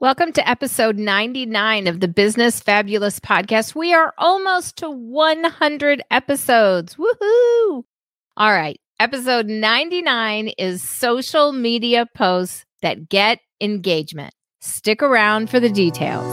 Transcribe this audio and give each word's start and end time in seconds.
Welcome 0.00 0.32
to 0.32 0.48
episode 0.48 0.96
99 0.96 1.86
of 1.86 2.00
the 2.00 2.08
Business 2.08 2.58
Fabulous 2.58 3.20
podcast. 3.20 3.74
We 3.74 3.92
are 3.92 4.14
almost 4.16 4.76
to 4.76 4.90
100 4.90 6.02
episodes. 6.10 6.96
Woohoo! 6.96 7.82
All 8.34 8.50
right. 8.50 8.80
Episode 8.98 9.48
99 9.48 10.52
is 10.56 10.82
social 10.82 11.52
media 11.52 12.06
posts 12.16 12.64
that 12.80 13.10
get 13.10 13.40
engagement. 13.60 14.32
Stick 14.62 15.02
around 15.02 15.50
for 15.50 15.60
the 15.60 15.68
details. 15.68 16.24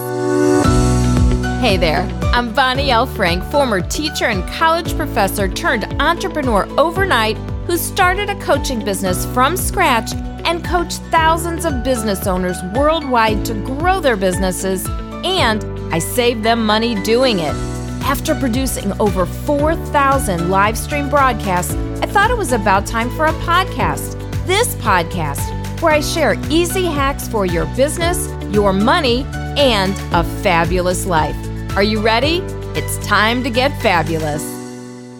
Hey 1.59 1.75
there. 1.75 2.03
I'm 2.31 2.53
Bonnie 2.53 2.91
L. 2.91 3.05
Frank, 3.05 3.43
former 3.51 3.81
teacher 3.81 4.27
and 4.27 4.47
college 4.47 4.95
professor 4.95 5.49
turned 5.49 5.83
entrepreneur 6.01 6.65
overnight 6.79 7.35
who 7.65 7.75
started 7.75 8.29
a 8.29 8.39
coaching 8.39 8.85
business 8.85 9.25
from 9.33 9.57
scratch 9.57 10.13
and 10.47 10.63
coach 10.63 10.95
thousands 11.11 11.65
of 11.65 11.83
business 11.83 12.25
owners 12.25 12.57
worldwide 12.73 13.45
to 13.45 13.53
grow 13.53 13.99
their 13.99 14.15
businesses, 14.15 14.87
and 15.23 15.63
I 15.93 15.99
save 15.99 16.41
them 16.41 16.65
money 16.65 16.95
doing 17.03 17.39
it. 17.39 17.53
After 18.03 18.33
producing 18.33 18.93
over 19.01 19.25
4,000 19.25 20.49
live 20.49 20.77
stream 20.77 21.09
broadcasts, 21.09 21.73
I 22.01 22.05
thought 22.05 22.31
it 22.31 22.37
was 22.37 22.53
about 22.53 22.87
time 22.87 23.09
for 23.17 23.25
a 23.25 23.33
podcast. 23.33 24.15
This 24.47 24.75
podcast, 24.75 25.81
where 25.81 25.91
I 25.91 25.99
share 25.99 26.35
easy 26.49 26.85
hacks 26.85 27.27
for 27.27 27.45
your 27.45 27.65
business, 27.75 28.29
your 28.53 28.71
money, 28.71 29.25
and 29.57 29.93
a 30.13 30.23
fabulous 30.41 31.05
life. 31.05 31.35
Are 31.75 31.83
you 31.83 31.99
ready? 31.99 32.37
It's 32.73 33.05
time 33.05 33.43
to 33.43 33.49
get 33.49 33.69
fabulous. 33.81 34.43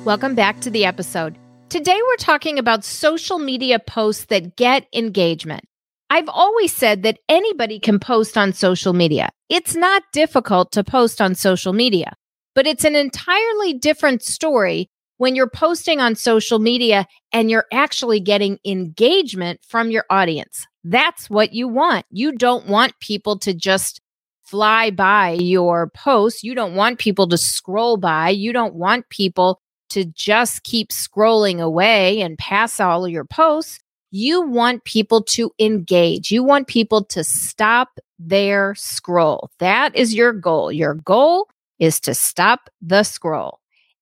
Welcome 0.06 0.36
back 0.36 0.62
to 0.62 0.70
the 0.70 0.86
episode. 0.86 1.38
Today, 1.78 2.02
we're 2.08 2.16
talking 2.16 2.58
about 2.58 2.84
social 2.84 3.38
media 3.38 3.78
posts 3.78 4.26
that 4.26 4.56
get 4.56 4.88
engagement. 4.94 5.64
I've 6.10 6.28
always 6.28 6.74
said 6.74 7.04
that 7.04 7.20
anybody 7.30 7.80
can 7.80 8.00
post 8.00 8.36
on 8.36 8.52
social 8.54 8.94
media. 8.94 9.30
It's 9.48 9.76
not 9.76 10.02
difficult 10.12 10.72
to 10.72 10.84
post 10.84 11.22
on 11.22 11.36
social 11.36 11.74
media, 11.74 12.14
but 12.56 12.66
it's 12.66 12.84
an 12.84 12.96
entirely 12.96 13.74
different 13.74 14.24
story 14.24 14.90
when 15.18 15.36
you're 15.36 15.52
posting 15.52 16.00
on 16.00 16.16
social 16.16 16.58
media 16.58 17.06
and 17.32 17.52
you're 17.52 17.68
actually 17.72 18.22
getting 18.22 18.58
engagement 18.66 19.60
from 19.64 19.92
your 19.92 20.06
audience. 20.10 20.66
That's 20.84 21.30
what 21.30 21.54
you 21.54 21.68
want. 21.68 22.08
You 22.10 22.32
don't 22.32 22.66
want 22.66 23.00
people 23.02 23.38
to 23.38 23.54
just 23.54 24.02
fly 24.42 24.90
by 24.90 25.34
your 25.34 25.92
posts. 25.92 26.44
You 26.44 26.56
don't 26.56 26.74
want 26.74 26.98
people 26.98 27.28
to 27.28 27.38
scroll 27.38 27.98
by. 27.98 28.30
You 28.30 28.52
don't 28.52 28.74
want 28.74 29.10
people 29.10 29.62
to 29.90 30.06
just 30.06 30.64
keep 30.64 30.90
scrolling 30.90 31.60
away 31.60 32.22
and 32.22 32.38
pass 32.38 32.80
all 32.80 33.08
your 33.08 33.26
posts. 33.26 33.80
You 34.12 34.42
want 34.42 34.84
people 34.84 35.22
to 35.24 35.52
engage. 35.60 36.32
You 36.32 36.44
want 36.44 36.68
people 36.68 37.04
to 37.06 37.24
stop 37.24 38.00
their 38.20 38.74
scroll. 38.76 39.50
That 39.60 39.96
is 39.96 40.14
your 40.16 40.34
goal. 40.34 40.72
Your 40.72 40.96
goal 40.96 41.50
is 41.80 42.00
to 42.02 42.16
stop 42.16 42.70
the 42.82 43.04
scroll 43.04 43.60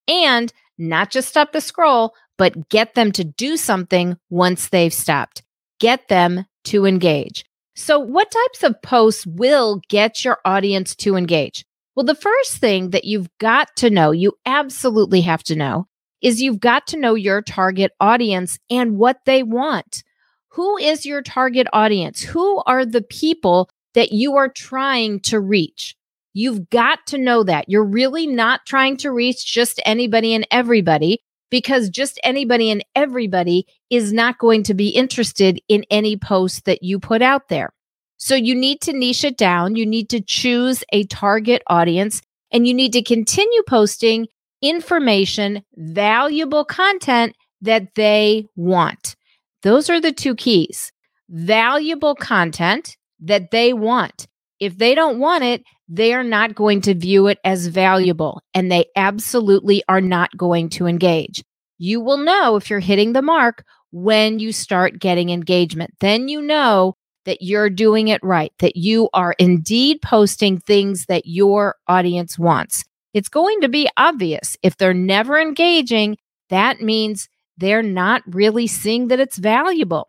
and 0.08 0.54
not 0.78 1.12
just 1.12 1.30
stop 1.30 1.52
the 1.52 1.62
scroll, 1.62 2.14
but 2.38 2.70
get 2.70 2.96
them 2.96 3.12
to 3.14 3.24
do 3.24 3.58
something 3.58 4.18
once 4.30 4.70
they've 4.70 4.94
stopped. 4.94 5.44
Get 5.80 6.08
them 6.08 6.46
to 6.66 6.86
engage. 6.86 7.46
So, 7.76 8.00
what 8.00 8.32
types 8.32 8.64
of 8.64 8.82
posts 8.82 9.26
will 9.26 9.82
get 9.90 10.24
your 10.24 10.40
audience 10.46 10.96
to 10.98 11.16
engage? 11.16 11.66
Well, 11.96 12.06
the 12.06 12.16
first 12.16 12.58
thing 12.58 12.90
that 12.90 13.06
you've 13.06 13.30
got 13.38 13.76
to 13.78 13.90
know, 13.90 14.12
you 14.12 14.34
absolutely 14.46 15.22
have 15.22 15.44
to 15.44 15.56
know, 15.56 15.88
is 16.22 16.42
you've 16.42 16.60
got 16.60 16.88
to 16.88 16.98
know 16.98 17.16
your 17.16 17.42
target 17.42 17.94
audience 18.02 18.60
and 18.70 18.98
what 18.98 19.20
they 19.26 19.44
want. 19.44 20.04
Who 20.50 20.78
is 20.78 21.06
your 21.06 21.22
target 21.22 21.68
audience? 21.72 22.22
Who 22.22 22.62
are 22.66 22.86
the 22.86 23.02
people 23.02 23.70
that 23.94 24.12
you 24.12 24.36
are 24.36 24.50
trying 24.50 25.22
to 25.22 25.40
reach? 25.40 25.96
You've 26.34 26.70
got 26.70 27.06
to 27.08 27.18
know 27.18 27.44
that. 27.44 27.70
You're 27.70 27.86
really 27.86 28.28
not 28.28 28.66
trying 28.66 28.98
to 28.98 29.12
reach 29.12 29.46
just 29.46 29.82
anybody 29.86 30.34
and 30.34 30.46
everybody 30.52 31.22
because 31.50 31.90
just 31.90 32.20
anybody 32.24 32.72
and 32.72 32.84
everybody 32.96 33.68
is 33.90 34.12
not 34.12 34.38
going 34.38 34.64
to 34.64 34.74
be 34.74 34.90
interested 34.90 35.62
in 35.70 35.86
any 35.90 36.18
post 36.18 36.66
that 36.66 36.84
you 36.84 37.00
put 37.00 37.22
out 37.22 37.48
there. 37.48 37.72
So 38.18 38.36
you 38.36 38.56
need 38.56 38.82
to 38.82 38.94
niche 38.94 39.24
it 39.24 39.38
down. 39.38 39.76
You 39.76 39.86
need 39.86 40.10
to 40.10 40.22
choose 40.22 40.84
a 40.92 41.06
target 41.06 41.62
audience 41.68 42.22
and 42.52 42.68
you 42.68 42.74
need 42.74 42.94
to 42.94 43.02
continue 43.02 43.64
posting 43.68 44.28
information, 44.62 45.64
valuable 45.76 46.66
content 46.66 47.36
that 47.62 47.96
they 47.96 48.46
want. 48.56 49.16
Those 49.64 49.90
are 49.90 50.00
the 50.00 50.12
two 50.12 50.36
keys 50.36 50.92
valuable 51.30 52.16
content 52.16 52.98
that 53.20 53.52
they 53.52 53.74
want. 53.74 54.28
If 54.60 54.78
they 54.78 54.96
don't 54.96 55.20
want 55.20 55.44
it, 55.44 55.64
they 55.88 56.14
are 56.14 56.24
not 56.24 56.56
going 56.56 56.82
to 56.82 56.94
view 56.94 57.28
it 57.28 57.40
as 57.44 57.68
valuable 57.68 58.42
and 58.54 58.72
they 58.72 58.86
absolutely 58.96 59.84
are 59.88 60.02
not 60.02 60.36
going 60.38 60.70
to 60.70 60.88
engage. 60.88 61.44
You 61.78 62.00
will 62.00 62.18
know 62.18 62.56
if 62.56 62.70
you're 62.70 62.80
hitting 62.80 63.14
the 63.14 63.22
mark 63.22 63.64
when 63.92 64.40
you 64.40 64.52
start 64.52 65.00
getting 65.00 65.30
engagement. 65.30 65.94
Then 66.00 66.28
you 66.28 66.42
know 66.42 66.96
that 67.26 67.42
you're 67.42 67.70
doing 67.70 68.08
it 68.08 68.24
right, 68.24 68.52
that 68.60 68.76
you 68.76 69.10
are 69.14 69.36
indeed 69.40 70.02
posting 70.02 70.60
things 70.60 71.06
that 71.08 71.26
your 71.26 71.76
audience 71.88 72.40
wants. 72.40 72.84
It's 73.14 73.30
going 73.30 73.62
to 73.62 73.70
be 73.70 73.90
obvious. 73.98 74.58
If 74.62 74.78
they're 74.78 74.94
never 74.94 75.40
engaging, 75.40 76.18
that 76.50 76.82
means 76.82 77.28
they're 77.58 77.84
not 77.84 78.22
really 78.28 78.68
seeing 78.68 79.08
that 79.08 79.20
it's 79.20 79.38
valuable. 79.38 80.08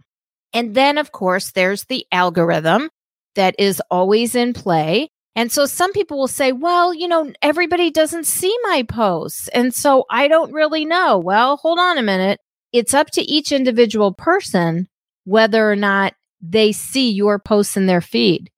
And 0.52 0.74
then, 0.74 0.98
of 0.98 1.12
course, 1.12 1.52
there's 1.52 1.84
the 1.84 2.06
algorithm 2.12 2.90
that 3.34 3.54
is 3.58 3.82
always 3.90 4.34
in 4.34 4.52
play. 4.54 5.10
And 5.34 5.52
so 5.52 5.66
some 5.66 5.92
people 5.92 6.18
will 6.18 6.28
say, 6.28 6.52
well, 6.52 6.94
you 6.94 7.06
know, 7.08 7.30
everybody 7.42 7.90
doesn't 7.90 8.24
see 8.24 8.56
my 8.62 8.82
posts. 8.88 9.48
And 9.48 9.74
so 9.74 10.04
I 10.10 10.28
don't 10.28 10.52
really 10.52 10.84
know. 10.84 11.18
Well, 11.18 11.58
hold 11.58 11.78
on 11.78 11.98
a 11.98 12.02
minute. 12.02 12.40
It's 12.72 12.94
up 12.94 13.10
to 13.12 13.22
each 13.22 13.52
individual 13.52 14.12
person 14.12 14.88
whether 15.24 15.70
or 15.70 15.76
not 15.76 16.14
they 16.40 16.72
see 16.72 17.10
your 17.10 17.38
posts 17.38 17.76
in 17.76 17.86
their 17.86 18.00
feed. 18.00 18.50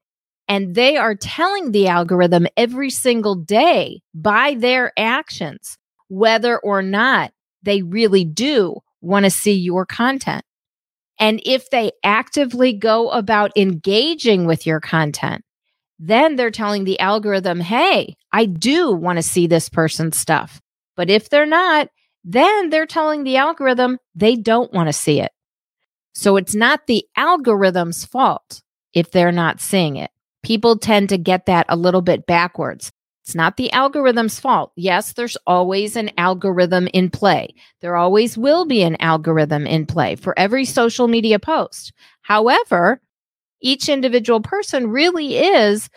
And 0.48 0.74
they 0.74 0.96
are 0.96 1.14
telling 1.14 1.72
the 1.72 1.88
algorithm 1.88 2.46
every 2.56 2.90
single 2.90 3.34
day 3.34 4.00
by 4.14 4.54
their 4.54 4.92
actions 4.98 5.76
whether 6.08 6.58
or 6.58 6.80
not 6.82 7.32
they 7.62 7.82
really 7.82 8.24
do 8.24 8.76
want 9.00 9.24
to 9.24 9.30
see 9.30 9.52
your 9.52 9.84
content. 9.84 10.42
And 11.20 11.40
if 11.44 11.68
they 11.70 11.92
actively 12.02 12.72
go 12.72 13.10
about 13.10 13.56
engaging 13.56 14.46
with 14.46 14.66
your 14.66 14.80
content, 14.80 15.44
then 15.98 16.36
they're 16.36 16.50
telling 16.50 16.84
the 16.84 17.00
algorithm, 17.00 17.60
hey, 17.60 18.14
I 18.32 18.46
do 18.46 18.92
want 18.92 19.16
to 19.16 19.22
see 19.22 19.46
this 19.46 19.68
person's 19.68 20.16
stuff. 20.16 20.60
But 20.96 21.10
if 21.10 21.28
they're 21.28 21.46
not, 21.46 21.88
then 22.24 22.70
they're 22.70 22.86
telling 22.86 23.24
the 23.24 23.36
algorithm 23.36 23.98
they 24.14 24.36
don't 24.36 24.72
want 24.72 24.88
to 24.88 24.92
see 24.92 25.20
it. 25.20 25.32
So 26.18 26.34
it's 26.36 26.56
not 26.56 26.88
the 26.88 27.06
algorithm's 27.16 28.04
fault 28.04 28.60
if 28.92 29.12
they're 29.12 29.30
not 29.30 29.60
seeing 29.60 29.94
it. 29.94 30.10
People 30.42 30.76
tend 30.76 31.10
to 31.10 31.16
get 31.16 31.46
that 31.46 31.64
a 31.68 31.76
little 31.76 32.02
bit 32.02 32.26
backwards. 32.26 32.90
It's 33.22 33.36
not 33.36 33.56
the 33.56 33.72
algorithm's 33.72 34.40
fault. 34.40 34.72
Yes, 34.74 35.12
there's 35.12 35.36
always 35.46 35.94
an 35.94 36.10
algorithm 36.18 36.88
in 36.88 37.08
play. 37.08 37.54
There 37.82 37.94
always 37.94 38.36
will 38.36 38.64
be 38.64 38.82
an 38.82 38.96
algorithm 38.98 39.64
in 39.64 39.86
play 39.86 40.16
for 40.16 40.36
every 40.36 40.64
social 40.64 41.06
media 41.06 41.38
post. 41.38 41.92
However, 42.22 43.00
each 43.62 43.88
individual 43.88 44.40
person 44.40 44.88
really 44.88 45.36
is 45.36 45.88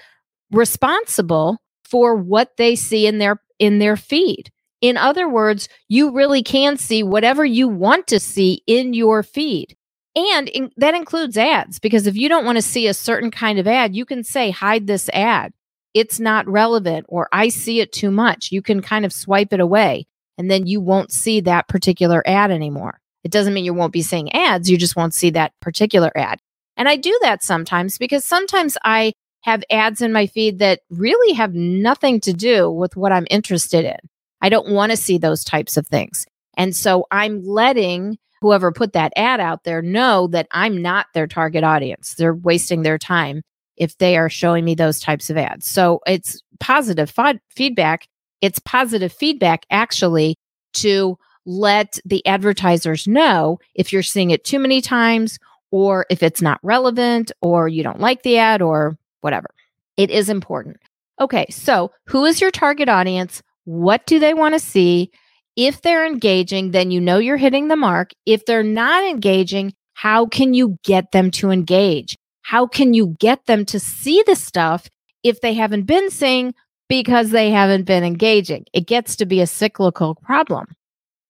responsible 0.51 1.57
for 1.83 2.15
what 2.15 2.57
they 2.57 2.75
see 2.75 3.07
in 3.07 3.17
their 3.17 3.41
in 3.57 3.79
their 3.79 3.97
feed. 3.97 4.51
In 4.81 4.97
other 4.97 5.27
words, 5.27 5.67
you 5.87 6.11
really 6.11 6.43
can 6.43 6.77
see 6.77 7.01
whatever 7.01 7.43
you 7.43 7.67
want 7.67 8.05
to 8.07 8.19
see 8.19 8.61
in 8.67 8.93
your 8.93 9.23
feed. 9.23 9.75
And 10.15 10.49
in, 10.49 10.71
that 10.77 10.93
includes 10.93 11.37
ads 11.37 11.79
because 11.79 12.05
if 12.05 12.17
you 12.17 12.27
don't 12.27 12.45
want 12.45 12.57
to 12.57 12.61
see 12.61 12.87
a 12.87 12.93
certain 12.93 13.31
kind 13.31 13.59
of 13.59 13.67
ad, 13.67 13.95
you 13.95 14.05
can 14.05 14.23
say, 14.23 14.51
hide 14.51 14.87
this 14.87 15.09
ad. 15.13 15.53
It's 15.93 16.19
not 16.19 16.47
relevant 16.47 17.05
or 17.09 17.29
I 17.31 17.49
see 17.49 17.79
it 17.79 17.91
too 17.91 18.11
much. 18.11 18.51
You 18.51 18.61
can 18.61 18.81
kind 18.81 19.05
of 19.05 19.13
swipe 19.13 19.53
it 19.53 19.59
away 19.59 20.07
and 20.37 20.49
then 20.49 20.67
you 20.67 20.81
won't 20.81 21.11
see 21.11 21.41
that 21.41 21.67
particular 21.67 22.23
ad 22.25 22.51
anymore. 22.51 22.99
It 23.23 23.31
doesn't 23.31 23.53
mean 23.53 23.65
you 23.65 23.73
won't 23.73 23.93
be 23.93 24.01
seeing 24.01 24.33
ads, 24.33 24.69
you 24.69 24.77
just 24.77 24.95
won't 24.95 25.13
see 25.13 25.29
that 25.31 25.53
particular 25.61 26.11
ad. 26.15 26.39
And 26.77 26.89
I 26.89 26.95
do 26.95 27.17
that 27.21 27.43
sometimes 27.43 27.97
because 27.97 28.25
sometimes 28.25 28.77
I 28.83 29.13
have 29.41 29.63
ads 29.69 30.01
in 30.01 30.13
my 30.13 30.27
feed 30.27 30.59
that 30.59 30.81
really 30.89 31.33
have 31.33 31.53
nothing 31.53 32.19
to 32.21 32.33
do 32.33 32.69
with 32.71 32.95
what 32.95 33.11
I'm 33.11 33.27
interested 33.29 33.85
in. 33.85 33.97
I 34.41 34.49
don't 34.49 34.71
want 34.71 34.91
to 34.91 34.97
see 34.97 35.17
those 35.17 35.43
types 35.43 35.77
of 35.77 35.87
things. 35.87 36.25
And 36.57 36.75
so 36.75 37.05
I'm 37.11 37.43
letting 37.43 38.17
whoever 38.41 38.71
put 38.71 38.93
that 38.93 39.13
ad 39.15 39.39
out 39.39 39.63
there 39.63 39.81
know 39.81 40.27
that 40.27 40.47
I'm 40.51 40.81
not 40.81 41.07
their 41.13 41.27
target 41.27 41.63
audience. 41.63 42.15
They're 42.15 42.33
wasting 42.33 42.81
their 42.81 42.97
time 42.97 43.43
if 43.77 43.97
they 43.97 44.17
are 44.17 44.29
showing 44.29 44.65
me 44.65 44.75
those 44.75 44.99
types 44.99 45.29
of 45.29 45.37
ads. 45.37 45.67
So 45.67 46.01
it's 46.05 46.41
positive 46.59 47.13
feedback. 47.55 48.07
It's 48.41 48.59
positive 48.59 49.13
feedback 49.13 49.65
actually 49.69 50.35
to 50.73 51.17
let 51.45 51.99
the 52.05 52.25
advertisers 52.25 53.07
know 53.07 53.59
if 53.75 53.91
you're 53.91 54.03
seeing 54.03 54.31
it 54.31 54.43
too 54.43 54.59
many 54.59 54.81
times 54.81 55.39
or 55.71 56.05
if 56.09 56.21
it's 56.21 56.41
not 56.41 56.59
relevant 56.63 57.31
or 57.41 57.67
you 57.67 57.83
don't 57.83 57.99
like 57.99 58.23
the 58.23 58.37
ad 58.37 58.61
or 58.61 58.97
whatever. 59.21 59.49
It 59.97 60.09
is 60.09 60.29
important. 60.29 60.77
Okay, 61.19 61.45
so 61.49 61.91
who 62.07 62.25
is 62.25 62.41
your 62.41 62.51
target 62.51 62.89
audience? 62.89 63.41
What 63.65 64.05
do 64.07 64.19
they 64.19 64.33
want 64.33 64.55
to 64.55 64.59
see? 64.59 65.11
If 65.55 65.81
they're 65.81 66.05
engaging, 66.05 66.71
then 66.71 66.91
you 66.91 67.01
know 67.01 67.17
you're 67.17 67.37
hitting 67.37 67.67
the 67.67 67.75
mark. 67.75 68.11
If 68.25 68.45
they're 68.45 68.63
not 68.63 69.03
engaging, 69.03 69.73
how 69.93 70.25
can 70.25 70.53
you 70.53 70.77
get 70.83 71.11
them 71.11 71.31
to 71.31 71.51
engage? 71.51 72.17
How 72.41 72.67
can 72.67 72.93
you 72.93 73.15
get 73.19 73.45
them 73.45 73.65
to 73.65 73.79
see 73.79 74.23
the 74.25 74.35
stuff 74.35 74.89
if 75.23 75.41
they 75.41 75.53
haven't 75.53 75.83
been 75.83 76.09
seeing 76.09 76.53
because 76.89 77.29
they 77.29 77.51
haven't 77.51 77.83
been 77.83 78.03
engaging? 78.03 78.65
It 78.73 78.87
gets 78.87 79.15
to 79.17 79.25
be 79.25 79.41
a 79.41 79.47
cyclical 79.47 80.15
problem. 80.15 80.67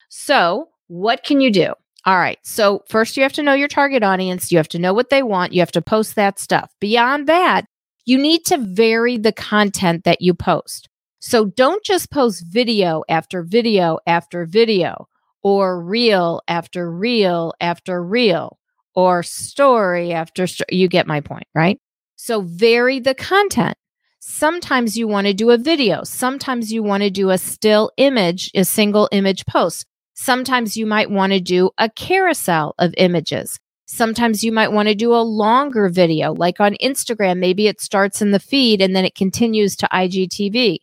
So, 0.09 0.69
what 0.87 1.23
can 1.23 1.41
you 1.41 1.51
do? 1.51 1.73
All 2.05 2.17
right. 2.17 2.39
So, 2.43 2.83
first, 2.87 3.17
you 3.17 3.23
have 3.23 3.33
to 3.33 3.43
know 3.43 3.53
your 3.53 3.67
target 3.67 4.03
audience. 4.03 4.51
You 4.51 4.57
have 4.57 4.69
to 4.69 4.79
know 4.79 4.93
what 4.93 5.09
they 5.09 5.23
want. 5.23 5.53
You 5.53 5.61
have 5.61 5.71
to 5.73 5.81
post 5.81 6.15
that 6.15 6.39
stuff. 6.39 6.71
Beyond 6.79 7.27
that, 7.27 7.65
you 8.05 8.17
need 8.17 8.45
to 8.45 8.57
vary 8.57 9.17
the 9.17 9.31
content 9.31 10.03
that 10.03 10.21
you 10.21 10.33
post. 10.33 10.89
So, 11.23 11.45
don't 11.45 11.83
just 11.83 12.09
post 12.09 12.43
video 12.47 13.03
after 13.07 13.43
video 13.43 13.99
after 14.07 14.43
video, 14.47 15.07
or 15.43 15.79
reel 15.79 16.41
after 16.47 16.91
reel 16.91 17.53
after 17.61 18.03
reel, 18.03 18.57
or 18.95 19.21
story 19.21 20.13
after 20.13 20.47
story. 20.47 20.69
You 20.71 20.87
get 20.87 21.05
my 21.05 21.21
point, 21.21 21.45
right? 21.53 21.79
So, 22.15 22.41
vary 22.41 22.99
the 22.99 23.13
content. 23.13 23.77
Sometimes 24.19 24.97
you 24.97 25.07
want 25.07 25.27
to 25.27 25.33
do 25.33 25.51
a 25.51 25.59
video. 25.59 26.03
Sometimes 26.03 26.73
you 26.73 26.81
want 26.81 27.03
to 27.03 27.11
do 27.11 27.29
a 27.29 27.37
still 27.37 27.91
image, 27.97 28.49
a 28.55 28.65
single 28.65 29.07
image 29.11 29.45
post. 29.45 29.85
Sometimes 30.15 30.75
you 30.75 30.87
might 30.87 31.11
want 31.11 31.33
to 31.33 31.39
do 31.39 31.69
a 31.77 31.87
carousel 31.87 32.73
of 32.79 32.95
images. 32.97 33.59
Sometimes 33.85 34.43
you 34.43 34.51
might 34.51 34.71
want 34.71 34.87
to 34.87 34.95
do 34.95 35.13
a 35.13 35.21
longer 35.21 35.87
video, 35.87 36.33
like 36.33 36.59
on 36.59 36.75
Instagram. 36.81 37.37
Maybe 37.37 37.67
it 37.67 37.79
starts 37.79 38.23
in 38.23 38.31
the 38.31 38.39
feed 38.39 38.81
and 38.81 38.95
then 38.95 39.05
it 39.05 39.13
continues 39.13 39.75
to 39.75 39.87
IGTV. 39.93 40.79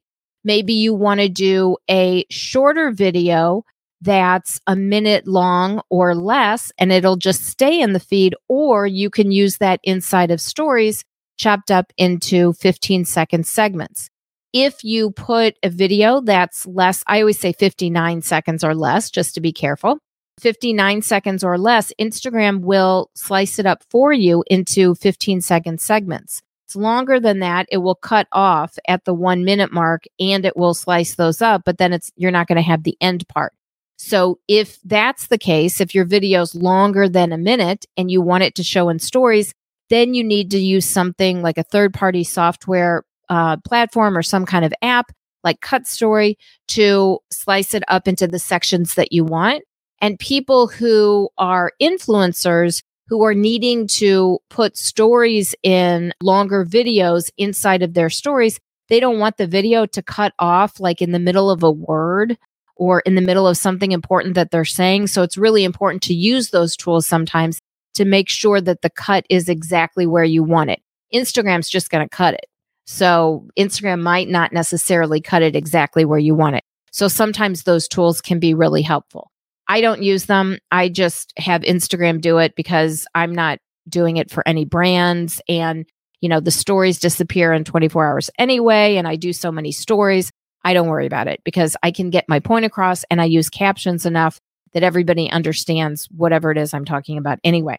Maybe 0.49 0.73
you 0.73 0.95
want 0.95 1.21
to 1.21 1.29
do 1.29 1.77
a 1.91 2.25
shorter 2.31 2.91
video 2.91 3.65
that's 4.00 4.61
a 4.67 4.75
minute 4.75 5.27
long 5.27 5.83
or 5.91 6.15
less, 6.15 6.73
and 6.79 6.91
it'll 6.91 7.17
just 7.17 7.45
stay 7.45 7.81
in 7.81 7.93
the 7.93 8.00
feed, 8.00 8.35
or 8.49 8.87
you 8.87 9.11
can 9.11 9.31
use 9.31 9.59
that 9.59 9.81
inside 9.83 10.31
of 10.31 10.41
stories 10.41 11.05
chopped 11.37 11.71
up 11.71 11.93
into 11.99 12.55
15 12.55 13.05
second 13.05 13.47
segments 13.47 14.09
if 14.53 14.83
you 14.83 15.11
put 15.11 15.56
a 15.62 15.71
video 15.71 16.21
that's 16.21 16.67
less, 16.67 17.05
I 17.06 17.21
always 17.21 17.39
say 17.39 17.53
59 17.53 18.23
seconds 18.23 18.65
or 18.65 18.75
less, 18.75 19.11
just 19.11 19.35
to 19.35 19.41
be 19.41 19.53
careful. 19.53 19.99
59 20.41 21.03
seconds 21.03 21.45
or 21.45 21.59
less, 21.59 21.93
Instagram 22.00 22.61
will 22.61 23.11
slice 23.15 23.59
it 23.59 23.67
up 23.67 23.83
for 23.91 24.12
you 24.12 24.45
into 24.49 24.95
15 24.95 25.41
second 25.41 25.81
segments. 25.81 26.41
It's 26.69 26.76
longer 26.76 27.19
than 27.19 27.38
that. 27.38 27.67
It 27.70 27.79
will 27.79 27.94
cut 27.94 28.29
off 28.31 28.79
at 28.87 29.06
the 29.06 29.15
one 29.15 29.43
minute 29.43 29.73
mark 29.73 30.05
and 30.20 30.44
it 30.44 30.55
will 30.55 30.75
slice 30.75 31.15
those 31.15 31.41
up, 31.41 31.62
but 31.65 31.79
then 31.79 31.94
it's, 31.94 32.12
you're 32.15 32.31
not 32.31 32.47
going 32.47 32.56
to 32.56 32.62
have 32.62 32.82
the 32.82 32.94
end 33.00 33.26
part. 33.26 33.55
So 33.97 34.38
if 34.49 34.79
that's 34.85 35.29
the 35.29 35.38
case, 35.38 35.81
if 35.81 35.94
your 35.94 36.05
video's 36.05 36.55
longer 36.55 37.09
than 37.09 37.32
a 37.32 37.38
minute 37.38 37.87
and 37.97 38.11
you 38.11 38.20
want 38.20 38.43
it 38.43 38.55
to 38.56 38.62
show 38.62 38.91
in 38.91 38.99
stories, 38.99 39.55
then 39.88 40.12
you 40.12 40.23
need 40.23 40.50
to 40.50 40.59
use 40.59 40.85
something 40.85 41.41
like 41.41 41.56
a 41.56 41.62
third 41.62 41.94
party 41.94 42.23
software 42.23 43.03
uh, 43.31 43.56
platform 43.64 44.14
or 44.14 44.23
some 44.23 44.44
kind 44.44 44.67
of 44.67 44.75
app 44.82 45.11
like 45.43 45.62
Cut 45.62 45.87
Story 45.87 46.37
to 46.69 47.19
slice 47.31 47.73
it 47.73 47.82
up 47.88 48.06
into 48.06 48.26
the 48.26 48.38
sections 48.38 48.93
that 48.93 49.11
you 49.11 49.25
want. 49.25 49.64
And 50.03 50.19
people 50.19 50.69
who 50.69 51.31
are 51.38 51.73
influencers 51.81 52.82
who 53.09 53.25
are 53.25 53.35
needing 53.35 53.87
to 53.87 54.39
put 54.51 54.77
stories 54.77 55.55
in 55.63 56.13
longer 56.23 56.65
videos 56.65 57.31
inside 57.39 57.83
of 57.83 57.95
their 57.95 58.11
stories, 58.11 58.61
they 58.89 59.01
don't 59.01 59.19
want 59.19 59.37
the 59.37 59.47
video 59.47 59.87
to 59.87 60.03
cut 60.03 60.33
off 60.39 60.81
like 60.81 61.03
in 61.03 61.13
the 61.13 61.19
middle 61.19 61.51
of 61.51 61.63
a 61.63 61.71
word 61.71 62.39
or 62.77 63.01
in 63.01 63.15
the 63.15 63.21
middle 63.21 63.47
of 63.47 63.57
something 63.57 63.93
important 63.93 64.35
that 64.35 64.51
they're 64.51 64.65
saying. 64.65 65.07
So 65.07 65.23
it's 65.23 65.37
really 65.37 65.65
important 65.65 66.03
to 66.05 66.15
use 66.15 66.51
those 66.51 66.77
tools 66.77 67.07
sometimes 67.07 67.61
to 67.95 68.05
make 68.05 68.29
sure 68.29 68.61
that 68.61 68.83
the 68.83 68.91
cut 68.91 69.27
is 69.29 69.49
exactly 69.49 70.07
where 70.07 70.25
you 70.25 70.43
want 70.43 70.71
it. 70.71 70.81
Instagram's 71.13 71.69
just 71.69 71.91
going 71.91 72.07
to 72.07 72.17
cut 72.17 72.35
it. 72.35 72.47
So 72.87 73.47
Instagram 73.59 74.03
might 74.03 74.29
not 74.29 74.53
necessarily 74.53 75.21
cut 75.21 75.43
it 75.43 75.57
exactly 75.57 76.05
where 76.05 76.19
you 76.19 76.35
want 76.35 76.57
it. 76.57 76.65
So 76.91 77.09
sometimes 77.09 77.63
those 77.63 77.89
tools 77.89 78.21
can 78.21 78.39
be 78.39 78.55
really 78.55 78.83
helpful. 78.83 79.31
I 79.69 79.81
don't 79.81 80.03
use 80.03 80.26
them. 80.26 80.59
I 80.73 80.88
just 80.88 81.32
have 81.37 81.61
Instagram 81.62 82.20
do 82.20 82.38
it 82.38 82.55
because 82.56 83.06
I'm 83.15 83.35
not 83.35 83.59
doing 83.88 84.17
it 84.17 84.31
for 84.31 84.47
any 84.47 84.65
brands 84.65 85.41
and 85.49 85.87
you 86.20 86.29
know 86.29 86.41
the 86.41 86.50
stories 86.50 86.99
disappear 86.99 87.53
in 87.53 87.65
24 87.65 88.06
hours 88.06 88.31
anyway 88.38 88.97
and 88.97 89.09
I 89.09 89.17
do 89.17 89.32
so 89.32 89.53
many 89.53 89.73
stories. 89.73 90.31
I 90.65 90.75
don't 90.75 90.88
worry 90.88 91.06
about 91.06 91.29
it 91.29 91.41
because 91.44 91.76
I 91.82 91.91
can 91.91 92.11
get 92.11 92.29
my 92.29 92.41
point 92.41 92.65
across 92.65 93.05
and 93.11 93.20
I 93.20 93.26
use 93.26 93.49
captions 93.49 94.05
enough 94.05 94.41
that 94.75 94.82
everybody 94.82 95.31
understands 95.31 96.09
whatever 96.14 96.50
it 96.50 96.59
is 96.59 96.75
I'm 96.75 96.85
talking 96.85 97.17
about 97.17 97.38
anyway. 97.44 97.79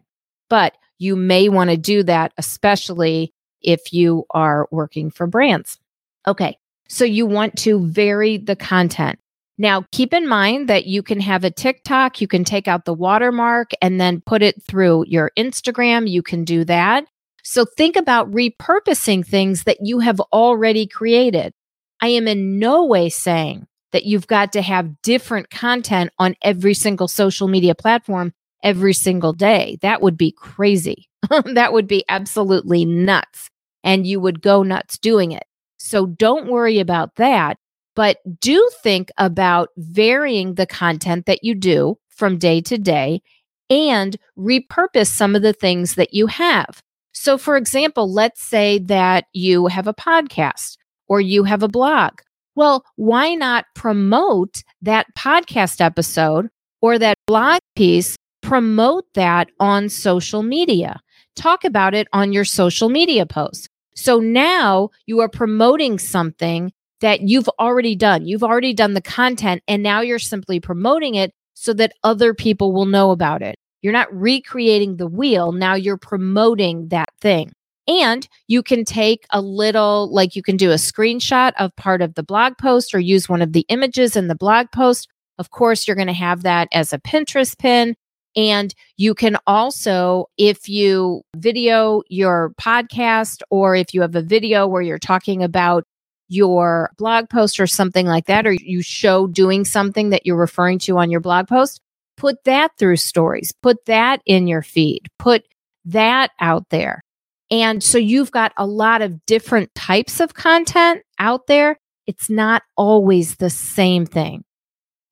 But 0.49 0.75
you 0.97 1.15
may 1.15 1.49
want 1.49 1.69
to 1.69 1.77
do 1.77 2.03
that 2.03 2.33
especially 2.37 3.33
if 3.61 3.93
you 3.93 4.25
are 4.31 4.67
working 4.71 5.11
for 5.11 5.27
brands. 5.27 5.77
Okay. 6.25 6.57
So 6.87 7.05
you 7.05 7.25
want 7.25 7.57
to 7.59 7.85
vary 7.87 8.37
the 8.37 8.55
content. 8.55 9.19
Now, 9.61 9.83
keep 9.91 10.13
in 10.13 10.25
mind 10.25 10.69
that 10.69 10.85
you 10.85 11.03
can 11.03 11.19
have 11.19 11.43
a 11.43 11.51
TikTok, 11.51 12.21
you 12.21 12.27
can 12.27 12.45
take 12.45 12.69
out 12.69 12.85
the 12.85 12.93
watermark 12.93 13.71
and 13.81 13.99
then 13.99 14.21
put 14.25 14.41
it 14.41 14.63
through 14.63 15.03
your 15.07 15.31
Instagram. 15.37 16.09
You 16.09 16.23
can 16.23 16.45
do 16.45 16.63
that. 16.63 17.05
So 17.43 17.65
think 17.65 17.97
about 17.97 18.31
repurposing 18.31 19.27
things 19.27 19.65
that 19.65 19.79
you 19.81 19.99
have 19.99 20.21
already 20.31 20.87
created. 20.87 21.53
I 22.01 22.07
am 22.07 22.25
in 22.25 22.57
no 22.57 22.85
way 22.85 23.09
saying 23.09 23.67
that 23.91 24.05
you've 24.05 24.27
got 24.27 24.53
to 24.53 24.61
have 24.61 25.01
different 25.01 25.49
content 25.49 26.11
on 26.17 26.35
every 26.41 26.73
single 26.73 27.09
social 27.09 27.49
media 27.49 27.75
platform 27.75 28.31
every 28.63 28.93
single 28.93 29.33
day. 29.33 29.77
That 29.81 30.01
would 30.01 30.17
be 30.17 30.31
crazy. 30.31 31.09
that 31.45 31.73
would 31.73 31.87
be 31.87 32.05
absolutely 32.07 32.85
nuts. 32.85 33.49
And 33.83 34.07
you 34.07 34.21
would 34.21 34.41
go 34.41 34.63
nuts 34.63 34.97
doing 34.97 35.33
it. 35.33 35.43
So 35.77 36.05
don't 36.05 36.47
worry 36.47 36.79
about 36.79 37.15
that. 37.15 37.57
But 37.99 38.19
do 38.39 38.69
think 38.81 39.11
about 39.17 39.71
varying 39.75 40.53
the 40.53 40.65
content 40.65 41.25
that 41.25 41.43
you 41.43 41.53
do 41.53 41.97
from 42.07 42.37
day 42.37 42.61
to 42.61 42.77
day 42.77 43.21
and 43.69 44.15
repurpose 44.37 45.07
some 45.07 45.35
of 45.35 45.41
the 45.41 45.51
things 45.51 45.95
that 45.95 46.13
you 46.13 46.27
have. 46.27 46.81
So, 47.11 47.37
for 47.37 47.57
example, 47.57 48.09
let's 48.09 48.41
say 48.41 48.79
that 48.85 49.25
you 49.33 49.67
have 49.67 49.85
a 49.85 49.93
podcast 49.93 50.77
or 51.09 51.19
you 51.19 51.43
have 51.43 51.61
a 51.61 51.67
blog. 51.67 52.13
Well, 52.55 52.85
why 52.95 53.35
not 53.35 53.65
promote 53.75 54.63
that 54.81 55.07
podcast 55.17 55.81
episode 55.81 56.47
or 56.81 56.97
that 56.99 57.17
blog 57.27 57.59
piece? 57.75 58.15
Promote 58.41 59.13
that 59.15 59.49
on 59.59 59.89
social 59.89 60.41
media 60.41 61.01
talk 61.35 61.65
about 61.65 61.93
it 61.93 62.07
on 62.13 62.31
your 62.31 62.45
social 62.45 62.87
media 62.87 63.25
posts. 63.25 63.67
So 63.95 64.19
now 64.19 64.89
you 65.05 65.19
are 65.19 65.27
promoting 65.27 65.99
something 65.99 66.71
that 67.01 67.21
you've 67.21 67.49
already 67.59 67.95
done. 67.95 68.25
You've 68.25 68.43
already 68.43 68.73
done 68.73 68.93
the 68.93 69.01
content 69.01 69.63
and 69.67 69.81
now 69.83 70.01
you're 70.01 70.19
simply 70.19 70.59
promoting 70.59 71.15
it 71.15 71.31
so 71.53 71.73
that 71.73 71.93
other 72.03 72.33
people 72.33 72.71
will 72.71 72.85
know 72.85 73.11
about 73.11 73.41
it. 73.41 73.55
You're 73.81 73.93
not 73.93 74.13
recreating 74.13 74.97
the 74.97 75.07
wheel. 75.07 75.51
Now 75.51 75.75
you're 75.75 75.97
promoting 75.97 76.89
that 76.89 77.09
thing. 77.21 77.51
And 77.87 78.27
you 78.47 78.61
can 78.61 78.85
take 78.85 79.25
a 79.31 79.41
little, 79.41 80.13
like 80.13 80.35
you 80.35 80.43
can 80.43 80.57
do 80.57 80.71
a 80.71 80.75
screenshot 80.75 81.53
of 81.57 81.75
part 81.75 82.01
of 82.01 82.13
the 82.13 82.23
blog 82.23 82.53
post 82.57 82.93
or 82.93 82.99
use 82.99 83.27
one 83.27 83.41
of 83.41 83.53
the 83.53 83.65
images 83.69 84.15
in 84.15 84.27
the 84.27 84.35
blog 84.35 84.67
post. 84.71 85.07
Of 85.39 85.49
course, 85.49 85.87
you're 85.87 85.95
going 85.95 86.07
to 86.07 86.13
have 86.13 86.43
that 86.43 86.67
as 86.71 86.93
a 86.93 86.99
Pinterest 86.99 87.57
pin. 87.57 87.95
And 88.35 88.75
you 88.97 89.15
can 89.15 89.37
also, 89.47 90.27
if 90.37 90.69
you 90.69 91.23
video 91.35 92.03
your 92.09 92.53
podcast 92.61 93.41
or 93.49 93.75
if 93.75 93.93
you 93.93 94.01
have 94.01 94.15
a 94.15 94.21
video 94.21 94.67
where 94.67 94.83
you're 94.83 94.99
talking 94.99 95.41
about 95.41 95.83
your 96.29 96.91
blog 96.97 97.29
post 97.29 97.59
or 97.59 97.67
something 97.67 98.05
like 98.05 98.27
that, 98.27 98.47
or 98.47 98.53
you 98.53 98.81
show 98.81 99.27
doing 99.27 99.65
something 99.65 100.11
that 100.11 100.25
you're 100.25 100.37
referring 100.37 100.79
to 100.79 100.97
on 100.97 101.11
your 101.11 101.19
blog 101.19 101.47
post, 101.47 101.81
put 102.15 102.43
that 102.45 102.71
through 102.77 102.97
stories, 102.97 103.51
put 103.61 103.83
that 103.85 104.21
in 104.25 104.47
your 104.47 104.61
feed, 104.61 105.07
put 105.17 105.43
that 105.85 106.31
out 106.39 106.69
there. 106.69 107.03
And 107.51 107.83
so 107.83 107.97
you've 107.97 108.31
got 108.31 108.53
a 108.57 108.65
lot 108.65 109.01
of 109.01 109.25
different 109.25 109.73
types 109.73 110.19
of 110.19 110.33
content 110.33 111.01
out 111.17 111.47
there. 111.47 111.79
It's 112.05 112.29
not 112.29 112.61
always 112.77 113.35
the 113.35 113.49
same 113.49 114.05
thing. 114.05 114.43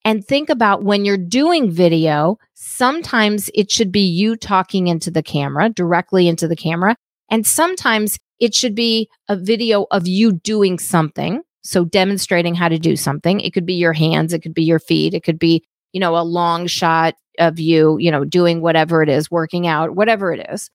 And 0.05 0.25
think 0.25 0.49
about 0.49 0.83
when 0.83 1.03
you're 1.03 1.17
doing 1.17 1.69
video, 1.69 2.37
sometimes 2.53 3.49
it 3.53 3.71
should 3.71 3.91
be 3.91 4.07
you 4.07 4.35
talking 4.37 4.87
into 4.87 5.11
the 5.11 5.23
camera, 5.23 5.69
directly 5.69 6.27
into 6.27 6.47
the 6.47 6.55
camera. 6.55 6.95
And 7.29 7.45
sometimes 7.45 8.17
it 8.39 8.53
should 8.53 8.75
be 8.75 9.09
a 9.27 9.35
video 9.35 9.87
of 9.91 10.07
you 10.07 10.33
doing 10.33 10.79
something. 10.79 11.41
So 11.63 11.83
demonstrating 11.83 12.55
how 12.55 12.69
to 12.69 12.79
do 12.79 12.95
something. 12.95 13.41
It 13.41 13.53
could 13.53 13.65
be 13.65 13.73
your 13.73 13.93
hands, 13.93 14.33
it 14.33 14.41
could 14.41 14.53
be 14.53 14.63
your 14.63 14.79
feet, 14.79 15.13
it 15.13 15.23
could 15.23 15.39
be, 15.39 15.65
you 15.91 15.99
know, 15.99 16.15
a 16.15 16.23
long 16.23 16.67
shot 16.67 17.15
of 17.39 17.59
you, 17.59 17.97
you 17.99 18.09
know, 18.09 18.23
doing 18.23 18.61
whatever 18.61 19.03
it 19.03 19.09
is, 19.09 19.29
working 19.29 19.67
out, 19.67 19.95
whatever 19.95 20.31
it 20.31 20.47
is. 20.49 20.69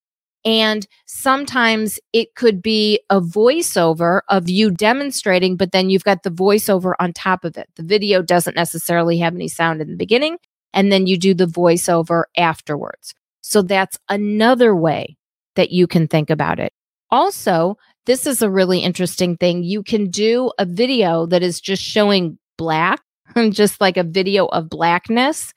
And 0.45 0.87
sometimes 1.07 2.01
it 2.13 2.35
could 2.35 2.63
be 2.63 3.01
a 3.09 3.21
voiceover 3.21 4.23
of 4.29 4.51
you 4.51 4.71
demonstrating, 4.71 5.57
but 5.57 5.73
then 5.73 5.89
you've 5.89 6.05
got 6.05 6.25
the 6.25 6.31
voiceover 6.31 6.95
on 6.99 7.13
top 7.13 7.45
of 7.45 7.57
it. 7.57 7.69
The 7.77 7.85
video 7.85 8.23
doesn't 8.23 8.57
necessarily 8.57 9.19
have 9.19 9.35
any 9.35 9.49
sound 9.49 9.81
in 9.81 9.89
the 9.89 9.97
beginning, 9.97 10.39
and 10.75 10.91
then 10.91 11.07
you 11.07 11.17
do 11.17 11.33
the 11.33 11.47
voiceover 11.47 12.25
afterwards. 12.37 13.15
So 13.41 13.63
that's 13.63 13.99
another 14.09 14.75
way 14.75 15.17
that 15.55 15.71
you 15.71 15.87
can 15.87 16.09
think 16.09 16.29
about 16.29 16.59
it. 16.59 16.73
Also, 17.13 17.77
this 18.07 18.27
is 18.27 18.43
a 18.43 18.51
really 18.51 18.81
interesting 18.81 19.37
thing. 19.37 19.63
You 19.63 19.83
can 19.83 20.11
do 20.11 20.51
a 20.59 20.65
video 20.65 21.27
that 21.27 21.43
is 21.43 21.61
just 21.61 21.83
showing 21.83 22.39
black, 22.57 23.01
just 23.51 23.81
like 23.81 23.97
a 23.97 24.03
video 24.03 24.47
of 24.47 24.69
blackness, 24.69 25.53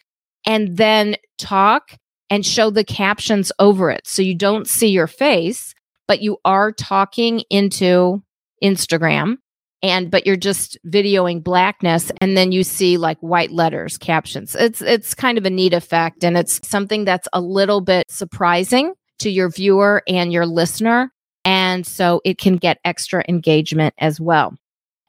and 0.46 0.78
then 0.78 1.16
talk 1.38 1.98
and 2.30 2.46
show 2.46 2.70
the 2.70 2.84
captions 2.84 3.52
over 3.58 3.90
it. 3.90 4.06
So 4.06 4.22
you 4.22 4.36
don't 4.36 4.68
see 4.68 4.90
your 4.90 5.08
face, 5.08 5.74
but 6.08 6.22
you 6.22 6.38
are 6.44 6.72
talking 6.72 7.42
into 7.50 8.22
Instagram 8.64 9.38
and 9.82 10.10
but 10.10 10.26
you're 10.26 10.36
just 10.38 10.78
videoing 10.88 11.44
blackness 11.44 12.12
and 12.22 12.36
then 12.36 12.52
you 12.52 12.64
see 12.64 12.98
like 12.98 13.20
white 13.20 13.52
letters 13.52 13.98
captions. 13.98 14.56
It's 14.56 14.82
it's 14.82 15.14
kind 15.14 15.38
of 15.38 15.46
a 15.46 15.50
neat 15.50 15.74
effect 15.74 16.24
and 16.24 16.38
it's 16.38 16.68
something 16.68 17.06
that's 17.06 17.28
a 17.34 17.42
little 17.42 17.82
bit 17.82 18.10
surprising 18.10 18.94
to 19.20 19.30
your 19.30 19.50
viewer 19.50 20.02
and 20.08 20.34
your 20.34 20.46
listener 20.46 21.12
and 21.46 21.86
so 21.86 22.22
it 22.26 22.38
can 22.38 22.58
get 22.58 22.80
extra 22.84 23.24
engagement 23.30 23.94
as 24.00 24.20
well. 24.20 24.58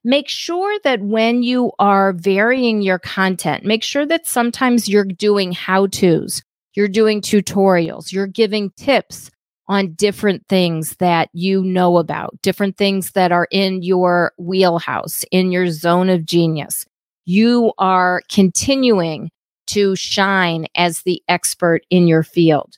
Make 0.05 0.29
sure 0.29 0.79
that 0.85 1.01
when 1.01 1.43
you 1.43 1.73
are 1.81 2.13
varying 2.13 2.81
your 2.81 3.01
content, 3.01 3.65
make 3.65 3.83
sure 3.83 4.07
that 4.07 4.27
sometimes 4.27 4.89
you're 4.89 5.05
doing 5.05 5.51
how 5.51 5.89
to's 5.89 6.43
you're 6.77 6.89
doing 6.89 7.23
tutorials, 7.23 8.13
you're 8.13 8.27
giving 8.27 8.71
tips 8.77 9.31
on 9.67 9.95
different 9.95 10.47
things 10.49 10.95
that 10.97 11.29
you 11.33 11.65
know 11.65 11.97
about, 11.97 12.41
different 12.43 12.77
things 12.77 13.13
that 13.13 13.33
are 13.33 13.49
in 13.51 13.83
your 13.83 14.33
wheelhouse, 14.39 15.25
in 15.33 15.51
your 15.51 15.69
zone 15.71 16.09
of 16.09 16.25
genius. 16.25 16.85
You 17.25 17.73
are 17.79 18.23
continuing 18.31 19.31
to 19.69 19.97
shine 19.97 20.67
as 20.77 21.03
the 21.03 21.21
expert 21.29 21.83
in 21.91 22.07
your 22.07 22.23
field. 22.23 22.77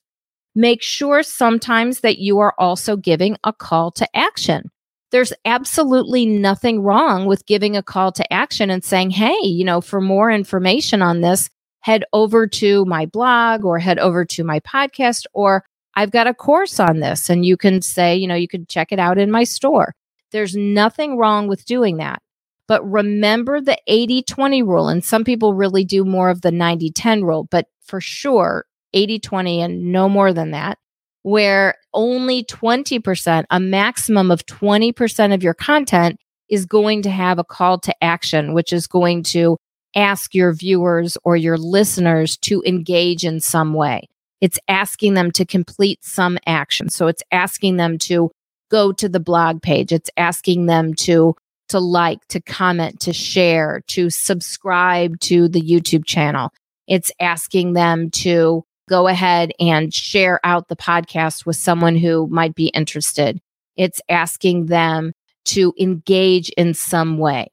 Make 0.59 0.83
sure 0.83 1.23
sometimes 1.23 2.01
that 2.01 2.19
you 2.19 2.41
are 2.41 2.53
also 2.59 2.97
giving 2.97 3.37
a 3.45 3.53
call 3.53 3.93
to 3.93 4.09
action. 4.17 4.73
There's 5.13 5.33
absolutely 5.45 6.27
nothing 6.27 6.83
wrong 6.83 7.27
with 7.27 7.47
giving 7.47 7.77
a 7.77 7.83
call 7.85 8.11
to 8.11 8.33
action 8.33 8.69
and 8.69 8.83
saying, 8.83 9.11
Hey, 9.11 9.39
you 9.45 9.65
know, 9.65 9.81
for 9.81 10.01
more 10.01 10.33
information 10.33 11.01
on 11.01 11.21
this, 11.21 11.49
head 11.79 12.03
over 12.13 12.49
to 12.49 12.85
my 12.87 13.07
blog 13.07 13.65
or 13.65 13.79
head 13.79 14.01
over 14.01 14.25
to 14.25 14.43
my 14.43 14.59
podcast 14.59 15.27
or 15.33 15.65
I've 15.95 16.11
got 16.11 16.27
a 16.27 16.35
course 16.35 16.81
on 16.81 16.99
this 16.99 17.31
and 17.31 17.45
you 17.45 17.57
can 17.57 17.81
say, 17.81 18.17
you 18.17 18.27
know, 18.27 18.35
you 18.35 18.49
can 18.49 18.67
check 18.67 18.91
it 18.91 18.99
out 18.99 19.17
in 19.17 19.31
my 19.31 19.45
store. 19.45 19.95
There's 20.33 20.57
nothing 20.57 21.19
wrong 21.19 21.47
with 21.47 21.67
doing 21.67 21.99
that. 21.99 22.21
But 22.67 22.85
remember 22.85 23.61
the 23.61 23.79
80 23.87 24.23
20 24.23 24.65
rule. 24.65 24.89
And 24.89 25.05
some 25.05 25.23
people 25.23 25.55
really 25.55 25.85
do 25.85 26.05
more 26.05 26.31
of 26.31 26.41
the 26.41 26.51
90 26.51 26.91
10 26.91 27.23
rule, 27.23 27.47
but 27.49 27.69
for 27.81 28.01
sure, 28.01 28.65
80 28.93 29.19
20 29.21 29.63
and 29.63 29.93
no 29.93 30.09
more 30.09 30.33
than 30.33 30.53
that, 30.53 30.79
where 31.23 31.75
only 31.95 32.45
20%, 32.45 33.45
a 33.51 33.61
maximum 33.61 34.31
of 34.31 34.47
20% 34.47 35.35
of 35.35 35.43
your 35.43 35.55
content 35.55 36.19
is 36.49 36.65
going 36.65 37.03
to 37.03 37.11
have 37.11 37.39
a 37.39 37.45
call 37.45 37.79
to 37.81 38.05
action, 38.05 38.55
which 38.55 38.73
is 38.73 38.87
going 38.87 39.23
to 39.23 39.57
ask 39.95 40.35
your 40.35 40.53
viewers 40.53 41.19
or 41.25 41.37
your 41.37 41.59
listeners 41.59 42.37
to 42.39 42.63
engage 42.67 43.25
in 43.25 43.41
some 43.41 43.75
way. 43.75 44.09
It's 44.41 44.59
asking 44.69 45.15
them 45.15 45.31
to 45.33 45.45
complete 45.45 46.05
some 46.05 46.39
action. 46.47 46.89
So 46.89 47.09
it's 47.09 47.23
asking 47.33 47.77
them 47.77 47.99
to 47.99 48.31
go 48.71 48.93
to 48.93 49.09
the 49.09 49.21
blog 49.21 49.63
page. 49.63 49.93
It's 49.93 50.11
asking 50.17 50.67
them 50.67 50.95
to 50.95 51.35
to 51.69 51.81
like, 51.81 52.27
to 52.29 52.41
comment, 52.41 52.99
to 53.01 53.13
share, 53.13 53.83
to 53.89 54.09
subscribe 54.09 55.21
to 55.21 55.49
the 55.49 55.61
YouTube 55.61 56.07
channel. 56.07 56.51
It's 56.87 57.13
asking 57.21 57.75
them 57.75 58.11
to 58.13 58.65
go 58.89 59.07
ahead 59.07 59.53
and 59.61 59.95
share 59.95 60.41
out 60.45 60.69
the 60.69 60.77
podcast 60.77 61.47
with 61.47 61.57
someone 61.57 61.97
who 61.97 62.27
might 62.29 62.55
be 62.55 62.69
interested. 62.69 63.41
It's 63.77 64.01
asking 64.09 64.67
them 64.67 65.13
to 65.47 65.73
engage 65.79 66.49
in 66.51 66.75
some 66.75 67.19
way. 67.19 67.53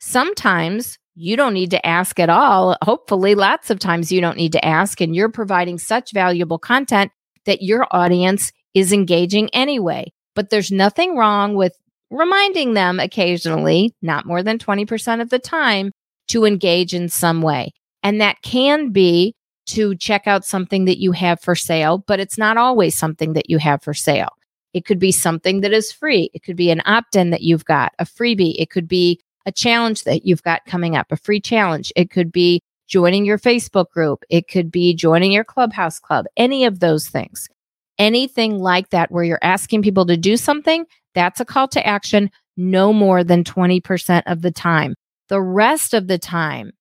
Sometimes 0.00 0.98
you 1.14 1.36
don't 1.36 1.54
need 1.54 1.70
to 1.70 1.86
ask 1.86 2.18
at 2.20 2.28
all. 2.28 2.76
Hopefully, 2.82 3.34
lots 3.34 3.70
of 3.70 3.78
times 3.78 4.12
you 4.12 4.20
don't 4.20 4.36
need 4.36 4.52
to 4.52 4.64
ask, 4.64 5.00
and 5.00 5.14
you're 5.14 5.30
providing 5.30 5.78
such 5.78 6.12
valuable 6.12 6.58
content 6.58 7.10
that 7.46 7.62
your 7.62 7.86
audience 7.90 8.52
is 8.74 8.92
engaging 8.92 9.48
anyway. 9.54 10.12
But 10.34 10.50
there's 10.50 10.72
nothing 10.72 11.16
wrong 11.16 11.54
with 11.54 11.72
reminding 12.10 12.74
them 12.74 13.00
occasionally, 13.00 13.94
not 14.02 14.26
more 14.26 14.42
than 14.42 14.58
20% 14.58 15.20
of 15.20 15.30
the 15.30 15.38
time, 15.38 15.92
to 16.28 16.44
engage 16.44 16.94
in 16.94 17.08
some 17.08 17.42
way. 17.42 17.72
And 18.02 18.20
that 18.20 18.42
can 18.42 18.90
be 18.90 19.34
to 19.66 19.94
check 19.96 20.26
out 20.26 20.44
something 20.44 20.84
that 20.84 20.98
you 20.98 21.12
have 21.12 21.40
for 21.40 21.54
sale, 21.54 21.98
but 22.06 22.20
it's 22.20 22.38
not 22.38 22.56
always 22.56 22.96
something 22.96 23.32
that 23.32 23.48
you 23.48 23.58
have 23.58 23.82
for 23.82 23.94
sale. 23.94 24.30
It 24.72 24.84
could 24.84 24.98
be 24.98 25.12
something 25.12 25.60
that 25.60 25.72
is 25.72 25.92
free. 25.92 26.30
It 26.34 26.42
could 26.42 26.56
be 26.56 26.70
an 26.70 26.82
opt 26.84 27.16
in 27.16 27.30
that 27.30 27.42
you've 27.42 27.64
got, 27.64 27.92
a 27.98 28.04
freebie. 28.04 28.56
It 28.58 28.70
could 28.70 28.88
be 28.88 29.20
a 29.46 29.52
challenge 29.52 30.04
that 30.04 30.26
you've 30.26 30.42
got 30.42 30.64
coming 30.66 30.96
up, 30.96 31.12
a 31.12 31.16
free 31.16 31.40
challenge. 31.40 31.92
It 31.96 32.10
could 32.10 32.32
be 32.32 32.60
joining 32.86 33.24
your 33.24 33.38
Facebook 33.38 33.90
group. 33.90 34.24
It 34.28 34.48
could 34.48 34.70
be 34.70 34.94
joining 34.94 35.32
your 35.32 35.44
clubhouse 35.44 35.98
club, 35.98 36.26
any 36.36 36.64
of 36.64 36.80
those 36.80 37.08
things. 37.08 37.48
Anything 37.98 38.58
like 38.58 38.90
that 38.90 39.12
where 39.12 39.22
you're 39.22 39.38
asking 39.42 39.82
people 39.82 40.04
to 40.06 40.16
do 40.16 40.36
something, 40.36 40.84
that's 41.14 41.40
a 41.40 41.44
call 41.44 41.68
to 41.68 41.86
action 41.86 42.30
no 42.56 42.92
more 42.92 43.22
than 43.22 43.44
20% 43.44 44.22
of 44.26 44.42
the 44.42 44.50
time. 44.50 44.94
The 45.28 45.40
rest 45.40 45.94
of 45.94 46.08
the 46.08 46.18
time, 46.18 46.72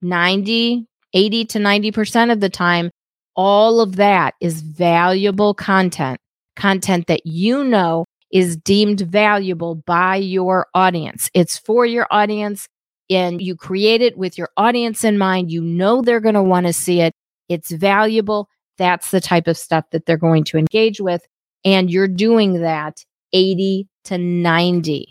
90, 0.00 0.86
80 1.16 1.46
to 1.46 1.58
90% 1.58 2.30
of 2.30 2.40
the 2.40 2.50
time, 2.50 2.90
all 3.34 3.80
of 3.80 3.96
that 3.96 4.34
is 4.40 4.60
valuable 4.60 5.54
content, 5.54 6.18
content 6.56 7.06
that 7.06 7.22
you 7.24 7.64
know 7.64 8.04
is 8.30 8.56
deemed 8.58 9.00
valuable 9.00 9.74
by 9.74 10.16
your 10.16 10.66
audience. 10.74 11.30
It's 11.32 11.56
for 11.58 11.86
your 11.86 12.06
audience 12.10 12.68
and 13.08 13.40
you 13.40 13.56
create 13.56 14.02
it 14.02 14.18
with 14.18 14.36
your 14.36 14.50
audience 14.58 15.04
in 15.04 15.16
mind. 15.16 15.50
You 15.50 15.62
know 15.62 16.02
they're 16.02 16.20
going 16.20 16.34
to 16.34 16.42
want 16.42 16.66
to 16.66 16.72
see 16.72 17.00
it. 17.00 17.14
It's 17.48 17.70
valuable. 17.70 18.48
That's 18.76 19.10
the 19.10 19.20
type 19.20 19.46
of 19.46 19.56
stuff 19.56 19.86
that 19.92 20.04
they're 20.04 20.18
going 20.18 20.44
to 20.44 20.58
engage 20.58 21.00
with. 21.00 21.22
And 21.64 21.90
you're 21.90 22.08
doing 22.08 22.60
that 22.60 23.02
80 23.32 23.88
to 24.04 24.14
90% 24.14 25.06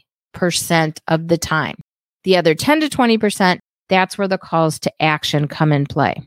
of 1.08 1.28
the 1.28 1.38
time. 1.38 1.76
The 2.26 2.38
other 2.38 2.54
10 2.54 2.82
to 2.82 2.90
20%, 2.90 3.60
that's 3.90 4.18
where 4.18 4.28
the 4.28 4.38
calls 4.38 4.80
to 4.80 5.02
action 5.02 5.48
come 5.48 5.72
in 5.72 5.86
play. 5.86 6.22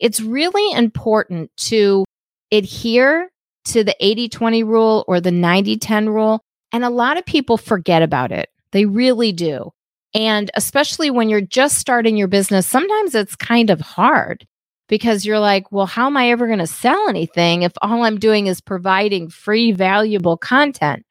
It's 0.00 0.20
really 0.20 0.76
important 0.76 1.50
to 1.68 2.04
adhere 2.50 3.30
to 3.66 3.84
the 3.84 3.96
80 4.00 4.28
20 4.28 4.62
rule 4.62 5.04
or 5.08 5.20
the 5.20 5.30
90 5.30 5.78
10 5.78 6.08
rule. 6.08 6.40
And 6.72 6.84
a 6.84 6.90
lot 6.90 7.16
of 7.16 7.24
people 7.24 7.56
forget 7.56 8.02
about 8.02 8.32
it. 8.32 8.50
They 8.72 8.84
really 8.84 9.32
do. 9.32 9.70
And 10.14 10.50
especially 10.54 11.10
when 11.10 11.28
you're 11.28 11.40
just 11.40 11.78
starting 11.78 12.16
your 12.16 12.28
business, 12.28 12.66
sometimes 12.66 13.14
it's 13.14 13.36
kind 13.36 13.70
of 13.70 13.80
hard 13.80 14.46
because 14.88 15.24
you're 15.24 15.40
like, 15.40 15.70
well, 15.72 15.86
how 15.86 16.06
am 16.06 16.16
I 16.16 16.30
ever 16.30 16.46
going 16.46 16.58
to 16.60 16.66
sell 16.66 17.08
anything 17.08 17.62
if 17.62 17.72
all 17.82 18.04
I'm 18.04 18.18
doing 18.18 18.46
is 18.46 18.60
providing 18.60 19.28
free, 19.28 19.72
valuable 19.72 20.36
content? 20.36 21.04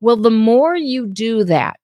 Well, 0.00 0.16
the 0.16 0.30
more 0.30 0.76
you 0.76 1.06
do 1.06 1.44
that, 1.44 1.78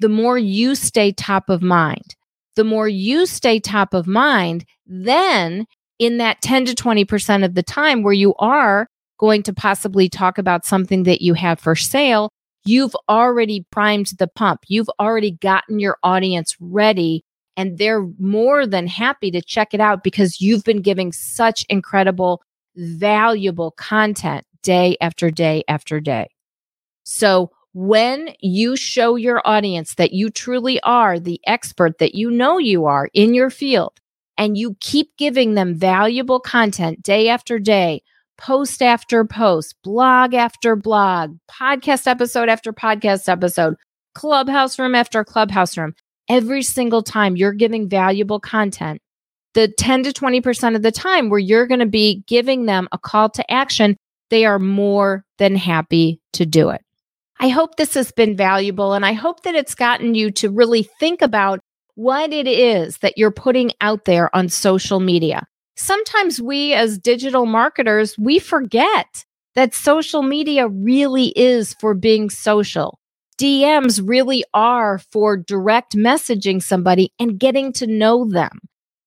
the 0.00 0.08
more 0.08 0.38
you 0.38 0.74
stay 0.74 1.12
top 1.12 1.48
of 1.48 1.62
mind. 1.62 2.16
The 2.58 2.64
more 2.64 2.88
you 2.88 3.26
stay 3.26 3.60
top 3.60 3.94
of 3.94 4.08
mind, 4.08 4.64
then 4.84 5.64
in 6.00 6.18
that 6.18 6.42
10 6.42 6.64
to 6.64 6.74
20% 6.74 7.44
of 7.44 7.54
the 7.54 7.62
time 7.62 8.02
where 8.02 8.12
you 8.12 8.34
are 8.34 8.88
going 9.16 9.44
to 9.44 9.52
possibly 9.52 10.08
talk 10.08 10.38
about 10.38 10.66
something 10.66 11.04
that 11.04 11.22
you 11.22 11.34
have 11.34 11.60
for 11.60 11.76
sale, 11.76 12.32
you've 12.64 12.96
already 13.08 13.64
primed 13.70 14.10
the 14.18 14.26
pump. 14.26 14.62
You've 14.66 14.90
already 14.98 15.30
gotten 15.30 15.78
your 15.78 15.98
audience 16.02 16.56
ready 16.58 17.22
and 17.56 17.78
they're 17.78 18.04
more 18.18 18.66
than 18.66 18.88
happy 18.88 19.30
to 19.30 19.40
check 19.40 19.72
it 19.72 19.80
out 19.80 20.02
because 20.02 20.40
you've 20.40 20.64
been 20.64 20.82
giving 20.82 21.12
such 21.12 21.64
incredible, 21.68 22.42
valuable 22.74 23.70
content 23.70 24.44
day 24.64 24.96
after 25.00 25.30
day 25.30 25.62
after 25.68 26.00
day. 26.00 26.26
So 27.04 27.52
when 27.74 28.34
you 28.40 28.76
show 28.76 29.16
your 29.16 29.42
audience 29.44 29.94
that 29.94 30.12
you 30.12 30.30
truly 30.30 30.80
are 30.80 31.18
the 31.18 31.40
expert 31.46 31.98
that 31.98 32.14
you 32.14 32.30
know 32.30 32.58
you 32.58 32.86
are 32.86 33.08
in 33.12 33.34
your 33.34 33.50
field, 33.50 34.00
and 34.36 34.56
you 34.56 34.76
keep 34.80 35.16
giving 35.16 35.54
them 35.54 35.74
valuable 35.74 36.40
content 36.40 37.02
day 37.02 37.28
after 37.28 37.58
day, 37.58 38.02
post 38.38 38.82
after 38.82 39.24
post, 39.24 39.74
blog 39.82 40.32
after 40.32 40.76
blog, 40.76 41.36
podcast 41.50 42.06
episode 42.06 42.48
after 42.48 42.72
podcast 42.72 43.28
episode, 43.28 43.74
clubhouse 44.14 44.78
room 44.78 44.94
after 44.94 45.24
clubhouse 45.24 45.76
room. 45.76 45.94
Every 46.30 46.62
single 46.62 47.02
time 47.02 47.36
you're 47.36 47.52
giving 47.52 47.88
valuable 47.88 48.38
content, 48.38 49.00
the 49.54 49.68
10 49.68 50.04
to 50.04 50.10
20% 50.10 50.76
of 50.76 50.82
the 50.82 50.92
time 50.92 51.30
where 51.30 51.38
you're 51.40 51.66
going 51.66 51.80
to 51.80 51.86
be 51.86 52.22
giving 52.26 52.66
them 52.66 52.88
a 52.92 52.98
call 52.98 53.28
to 53.30 53.50
action, 53.50 53.96
they 54.30 54.44
are 54.44 54.58
more 54.58 55.24
than 55.38 55.56
happy 55.56 56.20
to 56.34 56.46
do 56.46 56.68
it. 56.70 56.82
I 57.40 57.48
hope 57.48 57.76
this 57.76 57.94
has 57.94 58.10
been 58.10 58.36
valuable 58.36 58.94
and 58.94 59.06
I 59.06 59.12
hope 59.12 59.42
that 59.42 59.54
it's 59.54 59.74
gotten 59.74 60.14
you 60.14 60.30
to 60.32 60.50
really 60.50 60.82
think 60.98 61.22
about 61.22 61.60
what 61.94 62.32
it 62.32 62.46
is 62.46 62.98
that 62.98 63.16
you're 63.16 63.30
putting 63.30 63.72
out 63.80 64.04
there 64.04 64.34
on 64.34 64.48
social 64.48 65.00
media. 65.00 65.46
Sometimes 65.76 66.40
we 66.40 66.74
as 66.74 66.98
digital 66.98 67.46
marketers, 67.46 68.18
we 68.18 68.38
forget 68.38 69.24
that 69.54 69.74
social 69.74 70.22
media 70.22 70.68
really 70.68 71.28
is 71.36 71.74
for 71.80 71.94
being 71.94 72.30
social. 72.30 72.98
DMs 73.40 74.00
really 74.04 74.44
are 74.52 74.98
for 74.98 75.36
direct 75.36 75.96
messaging 75.96 76.60
somebody 76.60 77.12
and 77.20 77.38
getting 77.38 77.72
to 77.74 77.86
know 77.86 78.28
them, 78.28 78.58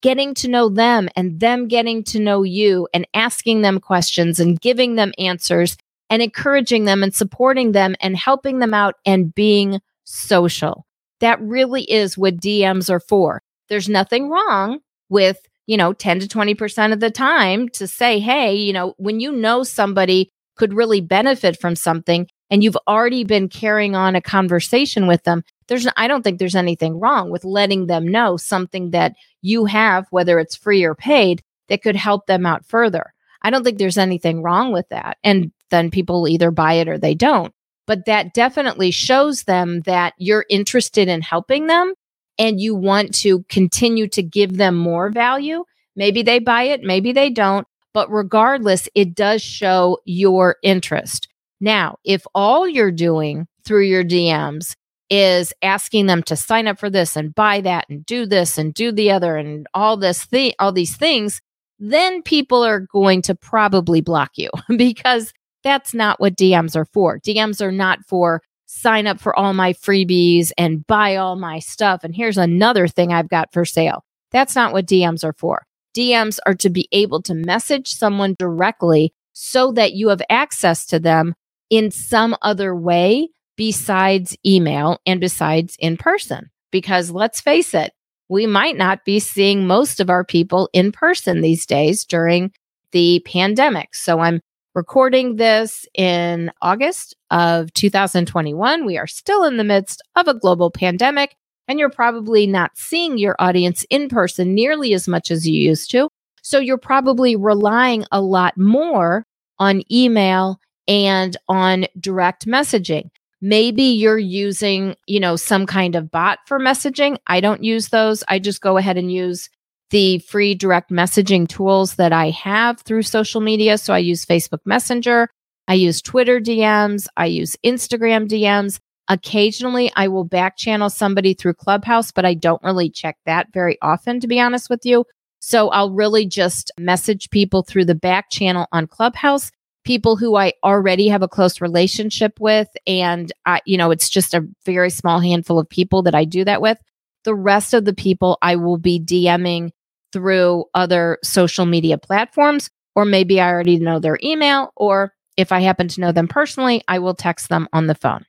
getting 0.01 0.33
to 0.35 0.47
know 0.47 0.69
them 0.69 1.09
and 1.17 1.41
them 1.41 1.67
getting 1.67 2.03
to 2.05 2.19
know 2.19 2.43
you 2.43 2.87
and 2.93 3.05
asking 3.13 3.61
them 3.61 3.81
questions 3.81 4.39
and 4.39 4.59
giving 4.61 4.95
them 4.95 5.11
answers 5.17 5.75
and 6.11 6.21
encouraging 6.21 6.83
them 6.85 7.01
and 7.01 7.15
supporting 7.15 7.71
them 7.71 7.95
and 8.01 8.15
helping 8.17 8.59
them 8.59 8.73
out 8.73 8.95
and 9.05 9.33
being 9.33 9.79
social. 10.03 10.85
That 11.21 11.41
really 11.41 11.89
is 11.89 12.17
what 12.17 12.37
DMs 12.37 12.89
are 12.89 12.99
for. 12.99 13.41
There's 13.69 13.87
nothing 13.87 14.29
wrong 14.29 14.79
with, 15.09 15.39
you 15.67 15.77
know, 15.77 15.93
10 15.93 16.19
to 16.19 16.27
20% 16.27 16.91
of 16.93 16.99
the 16.99 17.09
time 17.09 17.69
to 17.69 17.87
say, 17.87 18.19
hey, 18.19 18.53
you 18.53 18.73
know, 18.73 18.93
when 18.97 19.21
you 19.21 19.31
know 19.31 19.63
somebody 19.63 20.29
could 20.57 20.73
really 20.73 20.99
benefit 20.99 21.59
from 21.59 21.75
something 21.77 22.27
and 22.49 22.61
you've 22.61 22.77
already 22.87 23.23
been 23.23 23.47
carrying 23.47 23.95
on 23.95 24.15
a 24.15 24.21
conversation 24.21 25.07
with 25.07 25.23
them, 25.23 25.43
there's 25.69 25.87
I 25.95 26.09
don't 26.09 26.23
think 26.23 26.39
there's 26.39 26.55
anything 26.55 26.99
wrong 26.99 27.31
with 27.31 27.45
letting 27.45 27.87
them 27.87 28.05
know 28.05 28.35
something 28.35 28.91
that 28.91 29.13
you 29.41 29.63
have 29.65 30.07
whether 30.09 30.37
it's 30.39 30.57
free 30.57 30.83
or 30.83 30.93
paid 30.93 31.41
that 31.69 31.81
could 31.81 31.95
help 31.95 32.25
them 32.25 32.45
out 32.45 32.65
further. 32.65 33.13
I 33.41 33.49
don't 33.49 33.63
think 33.63 33.77
there's 33.77 33.97
anything 33.97 34.43
wrong 34.43 34.73
with 34.73 34.89
that. 34.89 35.17
And 35.23 35.53
then 35.71 35.89
people 35.89 36.27
either 36.27 36.51
buy 36.51 36.73
it 36.73 36.87
or 36.87 36.97
they 36.97 37.15
don't. 37.15 37.53
But 37.87 38.05
that 38.05 38.33
definitely 38.33 38.91
shows 38.91 39.43
them 39.43 39.81
that 39.81 40.13
you're 40.17 40.45
interested 40.49 41.07
in 41.07 41.21
helping 41.21 41.67
them 41.67 41.93
and 42.37 42.59
you 42.59 42.75
want 42.75 43.13
to 43.15 43.43
continue 43.49 44.07
to 44.09 44.23
give 44.23 44.57
them 44.57 44.75
more 44.75 45.09
value. 45.09 45.65
Maybe 45.95 46.21
they 46.21 46.39
buy 46.39 46.63
it, 46.63 46.81
maybe 46.83 47.11
they 47.11 47.29
don't. 47.29 47.67
But 47.93 48.09
regardless, 48.11 48.87
it 48.95 49.15
does 49.15 49.41
show 49.41 49.99
your 50.05 50.55
interest. 50.63 51.27
Now, 51.59 51.97
if 52.05 52.25
all 52.33 52.67
you're 52.67 52.91
doing 52.91 53.47
through 53.65 53.83
your 53.83 54.03
DMs 54.03 54.75
is 55.09 55.53
asking 55.61 56.05
them 56.05 56.23
to 56.23 56.35
sign 56.37 56.67
up 56.67 56.79
for 56.79 56.89
this 56.89 57.17
and 57.17 57.35
buy 57.35 57.59
that 57.61 57.85
and 57.89 58.05
do 58.05 58.25
this 58.25 58.57
and 58.57 58.73
do 58.73 58.93
the 58.93 59.11
other 59.11 59.35
and 59.35 59.67
all 59.73 59.97
this 59.97 60.23
thing, 60.23 60.53
all 60.57 60.71
these 60.71 60.95
things, 60.95 61.41
then 61.77 62.21
people 62.21 62.63
are 62.63 62.79
going 62.79 63.21
to 63.23 63.35
probably 63.35 63.99
block 63.99 64.31
you 64.37 64.49
because 64.77 65.33
that's 65.63 65.93
not 65.93 66.19
what 66.19 66.35
DMs 66.35 66.75
are 66.75 66.85
for. 66.85 67.19
DMs 67.19 67.61
are 67.61 67.71
not 67.71 67.99
for 68.05 68.41
sign 68.73 69.05
up 69.05 69.19
for 69.19 69.37
all 69.37 69.53
my 69.53 69.73
freebies 69.73 70.51
and 70.57 70.87
buy 70.87 71.17
all 71.17 71.35
my 71.35 71.59
stuff. 71.59 72.05
And 72.05 72.15
here's 72.15 72.37
another 72.37 72.87
thing 72.87 73.11
I've 73.11 73.27
got 73.27 73.51
for 73.51 73.65
sale. 73.65 74.05
That's 74.31 74.55
not 74.55 74.71
what 74.71 74.85
DMs 74.85 75.25
are 75.25 75.33
for. 75.33 75.63
DMs 75.93 76.39
are 76.45 76.55
to 76.55 76.69
be 76.69 76.87
able 76.93 77.21
to 77.23 77.33
message 77.33 77.89
someone 77.89 78.35
directly 78.39 79.13
so 79.33 79.73
that 79.73 79.91
you 79.91 80.07
have 80.07 80.21
access 80.29 80.85
to 80.85 80.99
them 80.99 81.35
in 81.69 81.91
some 81.91 82.35
other 82.41 82.73
way 82.73 83.29
besides 83.57 84.37
email 84.45 84.99
and 85.05 85.19
besides 85.19 85.75
in 85.79 85.97
person. 85.97 86.49
Because 86.71 87.11
let's 87.11 87.41
face 87.41 87.73
it, 87.73 87.91
we 88.29 88.47
might 88.47 88.77
not 88.77 89.03
be 89.03 89.19
seeing 89.19 89.67
most 89.67 89.99
of 89.99 90.09
our 90.09 90.23
people 90.23 90.69
in 90.71 90.93
person 90.93 91.41
these 91.41 91.65
days 91.65 92.05
during 92.05 92.53
the 92.93 93.21
pandemic. 93.25 93.93
So 93.93 94.19
I'm 94.19 94.39
recording 94.73 95.35
this 95.35 95.85
in 95.93 96.51
August 96.61 97.15
of 97.29 97.73
2021. 97.73 98.85
We 98.85 98.97
are 98.97 99.07
still 99.07 99.43
in 99.43 99.57
the 99.57 99.63
midst 99.63 100.01
of 100.15 100.27
a 100.27 100.33
global 100.33 100.71
pandemic, 100.71 101.35
and 101.67 101.79
you're 101.79 101.89
probably 101.89 102.47
not 102.47 102.71
seeing 102.75 103.17
your 103.17 103.35
audience 103.39 103.85
in 103.89 104.09
person 104.09 104.53
nearly 104.53 104.93
as 104.93 105.07
much 105.07 105.31
as 105.31 105.47
you 105.47 105.61
used 105.61 105.91
to. 105.91 106.09
So 106.41 106.59
you're 106.59 106.77
probably 106.77 107.35
relying 107.35 108.05
a 108.11 108.21
lot 108.21 108.57
more 108.57 109.25
on 109.59 109.83
email 109.91 110.59
and 110.87 111.37
on 111.47 111.85
direct 111.99 112.47
messaging. 112.47 113.09
Maybe 113.41 113.83
you're 113.83 114.17
using, 114.17 114.95
you 115.07 115.19
know, 115.19 115.35
some 115.35 115.65
kind 115.65 115.95
of 115.95 116.11
bot 116.11 116.39
for 116.45 116.59
messaging. 116.59 117.17
I 117.27 117.41
don't 117.41 117.63
use 117.63 117.89
those. 117.89 118.23
I 118.27 118.39
just 118.39 118.61
go 118.61 118.77
ahead 118.77 118.97
and 118.97 119.11
use 119.11 119.49
the 119.91 120.19
free 120.19 120.55
direct 120.55 120.89
messaging 120.89 121.47
tools 121.47 121.95
that 121.95 122.11
I 122.11 122.31
have 122.31 122.81
through 122.81 123.03
social 123.03 123.41
media. 123.41 123.77
So 123.77 123.93
I 123.93 123.99
use 123.99 124.25
Facebook 124.25 124.61
Messenger, 124.65 125.29
I 125.67 125.75
use 125.75 126.01
Twitter 126.01 126.39
DMs, 126.39 127.07
I 127.15 127.27
use 127.27 127.55
Instagram 127.65 128.27
DMs. 128.27 128.79
Occasionally, 129.07 129.91
I 129.95 130.07
will 130.07 130.23
back 130.23 130.57
channel 130.57 130.89
somebody 130.89 131.33
through 131.33 131.55
Clubhouse, 131.55 132.11
but 132.11 132.25
I 132.25 132.33
don't 132.33 132.63
really 132.63 132.89
check 132.89 133.17
that 133.25 133.47
very 133.53 133.77
often, 133.81 134.19
to 134.21 134.27
be 134.27 134.39
honest 134.39 134.69
with 134.69 134.85
you. 134.85 135.05
So 135.39 135.69
I'll 135.69 135.91
really 135.91 136.25
just 136.25 136.71
message 136.79 137.29
people 137.29 137.63
through 137.63 137.85
the 137.85 137.95
back 137.95 138.29
channel 138.29 138.67
on 138.71 138.87
Clubhouse 138.87 139.51
people 139.83 140.15
who 140.15 140.35
I 140.35 140.53
already 140.63 141.07
have 141.07 141.23
a 141.23 141.27
close 141.27 141.61
relationship 141.61 142.39
with. 142.39 142.67
And, 142.85 143.31
I, 143.45 143.61
you 143.65 143.77
know, 143.77 143.91
it's 143.91 144.09
just 144.09 144.33
a 144.33 144.47
very 144.65 144.89
small 144.89 145.19
handful 145.19 145.59
of 145.59 145.69
people 145.69 146.03
that 146.03 146.15
I 146.15 146.25
do 146.25 146.45
that 146.45 146.61
with. 146.61 146.77
The 147.23 147.35
rest 147.35 147.73
of 147.73 147.85
the 147.85 147.93
people 147.93 148.37
I 148.41 148.55
will 148.55 148.77
be 148.77 148.99
DMing 148.99 149.71
through 150.11 150.65
other 150.73 151.17
social 151.23 151.65
media 151.65 151.97
platforms, 151.97 152.69
or 152.95 153.05
maybe 153.05 153.39
I 153.39 153.49
already 153.49 153.77
know 153.79 153.99
their 153.99 154.17
email, 154.23 154.71
or 154.75 155.13
if 155.37 155.51
I 155.51 155.61
happen 155.61 155.87
to 155.89 156.01
know 156.01 156.11
them 156.11 156.27
personally, 156.27 156.83
I 156.87 156.99
will 156.99 157.15
text 157.15 157.49
them 157.49 157.67
on 157.73 157.87
the 157.87 157.95
phone. 157.95 158.25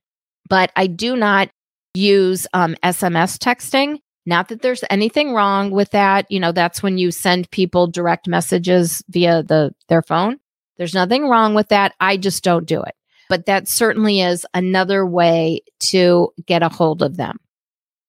But 0.48 0.70
I 0.76 0.86
do 0.86 1.16
not 1.16 1.50
use 1.94 2.46
um, 2.52 2.76
SMS 2.82 3.38
texting. 3.38 3.98
Not 4.24 4.48
that 4.48 4.62
there's 4.62 4.84
anything 4.88 5.32
wrong 5.32 5.70
with 5.70 5.90
that. 5.90 6.30
You 6.30 6.38
know, 6.38 6.52
that's 6.52 6.82
when 6.82 6.96
you 6.96 7.10
send 7.10 7.50
people 7.50 7.86
direct 7.88 8.28
messages 8.28 9.02
via 9.08 9.42
the 9.42 9.74
their 9.88 10.02
phone. 10.02 10.38
There's 10.76 10.94
nothing 10.94 11.28
wrong 11.28 11.54
with 11.54 11.68
that. 11.68 11.94
I 12.00 12.16
just 12.16 12.44
don't 12.44 12.66
do 12.66 12.82
it. 12.82 12.94
But 13.28 13.46
that 13.46 13.68
certainly 13.68 14.20
is 14.20 14.46
another 14.54 15.06
way 15.06 15.62
to 15.80 16.32
get 16.46 16.62
a 16.62 16.68
hold 16.68 17.02
of 17.02 17.16
them. 17.16 17.38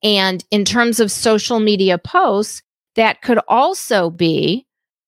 And 0.04 0.44
in 0.52 0.66
terms 0.66 1.00
of 1.00 1.12
social 1.12 1.60
media 1.60 1.98
posts, 1.98 2.62
that 2.96 3.22
could 3.22 3.40
also 3.48 4.10
be 4.10 4.66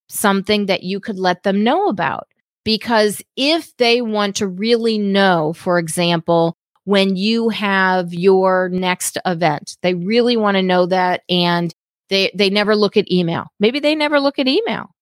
something 0.09 0.67
that 0.67 0.83
you 0.83 0.99
could 0.99 1.19
let 1.19 1.43
them 1.43 1.63
know 1.63 1.87
about. 1.87 2.27
Because 2.63 3.21
if 3.35 3.75
they 3.77 4.01
want 4.01 4.37
to 4.37 4.47
really 4.47 4.97
know, 4.97 5.53
for 5.53 5.77
example, 5.77 6.55
when 6.83 7.15
you 7.15 7.49
have 7.49 8.13
your 8.13 8.69
next 8.69 9.17
event, 9.25 9.77
they 9.81 9.93
really 9.93 10.37
want 10.37 10.55
to 10.55 10.63
know 10.63 10.85
that 10.87 11.21
and 11.29 11.73
they, 12.09 12.31
they 12.35 12.49
never 12.49 12.75
look 12.75 12.97
at 12.97 13.11
email. 13.11 13.47
Maybe 13.59 13.79
they 13.79 13.95
never 13.95 14.19
look 14.19 14.39
at 14.39 14.47
email 14.47 14.95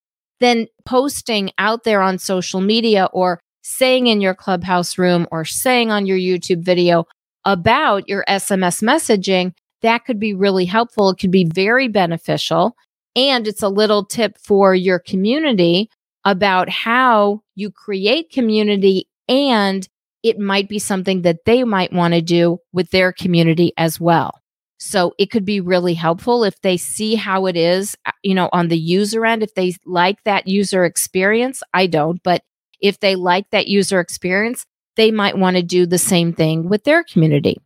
then 0.43 0.67
posting 0.85 1.51
out 1.57 1.85
there 1.85 2.01
on 2.01 2.17
social 2.17 2.59
media 2.59 3.07
or 3.13 3.39
saying 3.61 4.07
in 4.07 4.19
your 4.19 4.35
clubhouse 4.35 4.97
room 4.97 5.25
or 5.31 5.45
saying 5.45 5.89
on 5.89 6.05
your 6.05 6.17
YouTube 6.17 6.61
video 6.61 7.05
about 7.45 8.07
your 8.09 8.25
SMS 8.27 8.83
messaging, 8.83 9.53
that 9.83 10.05
could 10.05 10.19
be 10.19 10.33
really 10.33 10.65
helpful. 10.65 11.09
It 11.09 11.19
could 11.19 11.31
be 11.31 11.45
very 11.45 11.87
beneficial. 11.87 12.75
And 13.15 13.47
it's 13.47 13.61
a 13.61 13.69
little 13.69 14.03
tip 14.03 14.37
for 14.39 14.73
your 14.73 14.97
community 14.97 15.89
about 16.25 16.69
how 16.69 17.41
you 17.55 17.69
create 17.69 18.31
community 18.31 19.07
and 19.27 19.87
it 20.23 20.39
might 20.39 20.69
be 20.69 20.79
something 20.79 21.21
that 21.23 21.45
they 21.45 21.63
might 21.63 21.91
want 21.91 22.13
to 22.13 22.21
do 22.21 22.59
with 22.71 22.89
their 22.91 23.11
community 23.11 23.73
as 23.77 23.99
well. 23.99 24.39
So 24.79 25.13
it 25.17 25.31
could 25.31 25.45
be 25.45 25.59
really 25.59 25.93
helpful 25.93 26.43
if 26.43 26.59
they 26.61 26.77
see 26.77 27.15
how 27.15 27.45
it 27.45 27.55
is, 27.55 27.95
uh, 28.05 28.11
you 28.23 28.33
know, 28.33 28.49
on 28.51 28.69
the 28.69 28.77
user 28.77 29.25
end, 29.25 29.43
if 29.43 29.53
they 29.53 29.75
like 29.85 30.23
that 30.23 30.47
user 30.47 30.85
experience. 30.85 31.61
I 31.73 31.87
don't, 31.87 32.21
but 32.23 32.43
if 32.81 32.99
they 32.99 33.15
like 33.15 33.49
that 33.51 33.67
user 33.67 33.99
experience, 33.99 34.65
they 34.95 35.11
might 35.11 35.37
want 35.37 35.55
to 35.57 35.63
do 35.63 35.85
the 35.85 35.97
same 35.97 36.33
thing 36.33 36.67
with 36.69 36.83
their 36.83 37.03
community. 37.03 37.57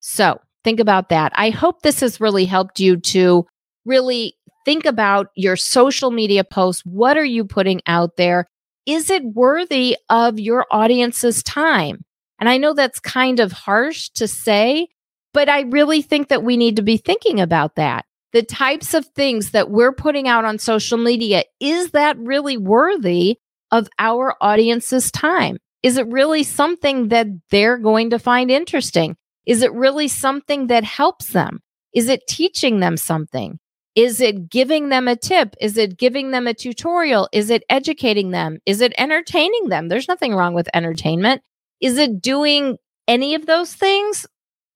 So 0.00 0.40
think 0.64 0.80
about 0.80 1.08
that. 1.10 1.32
I 1.34 1.50
hope 1.50 1.82
this 1.82 2.00
has 2.00 2.20
really 2.20 2.44
helped 2.44 2.80
you 2.80 2.96
to 2.98 3.46
really 3.84 4.34
think 4.64 4.84
about 4.84 5.28
your 5.34 5.56
social 5.56 6.10
media 6.10 6.44
posts. 6.44 6.82
What 6.84 7.16
are 7.16 7.24
you 7.24 7.44
putting 7.44 7.80
out 7.86 8.16
there? 8.16 8.46
Is 8.86 9.10
it 9.10 9.24
worthy 9.24 9.96
of 10.08 10.38
your 10.38 10.66
audience's 10.70 11.42
time? 11.42 12.04
And 12.38 12.48
I 12.48 12.58
know 12.58 12.74
that's 12.74 13.00
kind 13.00 13.40
of 13.40 13.52
harsh 13.52 14.08
to 14.10 14.26
say, 14.26 14.88
but 15.32 15.48
I 15.48 15.62
really 15.62 16.02
think 16.02 16.28
that 16.28 16.42
we 16.42 16.56
need 16.56 16.76
to 16.76 16.82
be 16.82 16.96
thinking 16.96 17.40
about 17.40 17.76
that. 17.76 18.04
The 18.32 18.42
types 18.42 18.94
of 18.94 19.06
things 19.06 19.50
that 19.50 19.70
we're 19.70 19.92
putting 19.92 20.26
out 20.26 20.44
on 20.44 20.58
social 20.58 20.98
media, 20.98 21.44
is 21.60 21.90
that 21.90 22.18
really 22.18 22.56
worthy 22.56 23.38
of 23.70 23.88
our 23.98 24.34
audience's 24.40 25.10
time? 25.10 25.58
Is 25.82 25.96
it 25.96 26.06
really 26.08 26.42
something 26.42 27.08
that 27.08 27.26
they're 27.50 27.78
going 27.78 28.10
to 28.10 28.18
find 28.18 28.50
interesting? 28.50 29.16
Is 29.46 29.62
it 29.62 29.72
really 29.72 30.08
something 30.08 30.68
that 30.68 30.84
helps 30.84 31.28
them? 31.28 31.60
Is 31.94 32.08
it 32.08 32.26
teaching 32.28 32.80
them 32.80 32.96
something? 32.96 33.58
Is 33.94 34.20
it 34.20 34.48
giving 34.48 34.88
them 34.88 35.06
a 35.06 35.16
tip? 35.16 35.54
Is 35.60 35.76
it 35.76 35.98
giving 35.98 36.30
them 36.30 36.46
a 36.46 36.54
tutorial? 36.54 37.28
Is 37.32 37.50
it 37.50 37.62
educating 37.68 38.30
them? 38.30 38.58
Is 38.64 38.80
it 38.80 38.94
entertaining 38.96 39.68
them? 39.68 39.88
There's 39.88 40.08
nothing 40.08 40.34
wrong 40.34 40.54
with 40.54 40.68
entertainment. 40.72 41.42
Is 41.80 41.98
it 41.98 42.22
doing 42.22 42.78
any 43.06 43.34
of 43.34 43.44
those 43.44 43.74
things? 43.74 44.26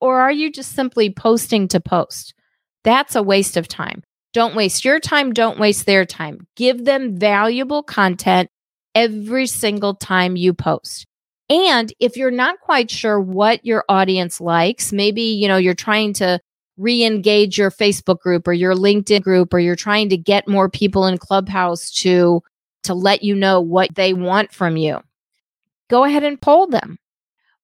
Or 0.01 0.21
are 0.21 0.33
you 0.33 0.53
just 0.53 0.73
simply 0.73 1.11
posting 1.11 1.69
to 1.69 1.81
post? 1.81 2.35
That's 2.85 3.15
a 3.15 3.23
waste 3.23 3.57
of 3.57 3.69
time. 3.69 4.03
Don't 4.35 4.55
waste 4.55 4.85
your 4.85 5.01
time. 5.01 5.33
Don't 5.33 5.59
waste 5.59 5.87
their 5.87 6.05
time. 6.05 6.47
Give 6.57 6.85
them 6.85 7.19
valuable 7.19 7.83
content 7.83 8.51
every 8.95 9.47
single 9.47 9.95
time 9.95 10.37
you 10.37 10.53
post. 10.53 11.07
And 11.49 11.93
if 12.01 12.17
you're 12.17 12.31
not 12.31 12.61
quite 12.61 12.91
sure 12.91 13.21
what 13.21 13.65
your 13.65 13.85
audience 13.89 14.41
likes, 14.41 14.93
maybe, 14.93 15.23
you 15.23 15.47
know, 15.47 15.57
you're 15.57 15.75
trying 15.75 16.13
to 16.15 16.41
re-engage 16.77 17.57
your 17.57 17.71
Facebook 17.71 18.21
group 18.21 18.47
or 18.49 18.53
your 18.53 18.75
LinkedIn 18.75 19.23
group 19.23 19.55
or 19.55 19.59
you're 19.59 19.77
trying 19.77 20.09
to 20.11 20.17
get 20.17 20.49
more 20.49 20.69
people 20.69 21.07
in 21.07 21.19
Clubhouse 21.19 21.91
to 21.91 22.43
to 22.83 22.95
let 22.95 23.23
you 23.23 23.35
know 23.35 23.61
what 23.61 23.95
they 23.97 24.13
want 24.13 24.53
from 24.53 24.77
you. 24.77 25.01
Go 25.89 26.05
ahead 26.05 26.23
and 26.23 26.41
poll 26.41 26.69
them. 26.69 26.99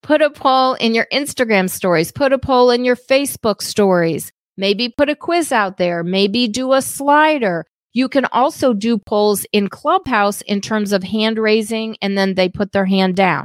Put 0.03 0.21
a 0.21 0.31
poll 0.31 0.75
in 0.75 0.95
your 0.95 1.07
Instagram 1.13 1.71
stories, 1.71 2.11
put 2.11 2.33
a 2.33 2.39
poll 2.39 2.71
in 2.71 2.85
your 2.85 2.97
Facebook 2.97 3.63
stories. 3.63 4.33
Maybe 4.57 4.89
put 4.89 5.09
a 5.09 5.17
quiz 5.17 5.53
out 5.53 5.77
there, 5.77 6.03
maybe 6.03 6.49
do 6.49 6.73
a 6.73 6.83
slider. 6.83 7.65
You 7.93 8.09
can 8.09 8.27
also 8.27 8.75
do 8.75 8.99
polls 8.99 9.47
in 9.53 9.69
Clubhouse 9.69 10.41
in 10.43 10.61
terms 10.61 10.93
of 10.93 11.03
hand 11.05 11.39
raising 11.39 11.97
and 12.03 12.19
then 12.19 12.35
they 12.35 12.49
put 12.49 12.73
their 12.73 12.87
hand 12.87 13.17
down. 13.17 13.45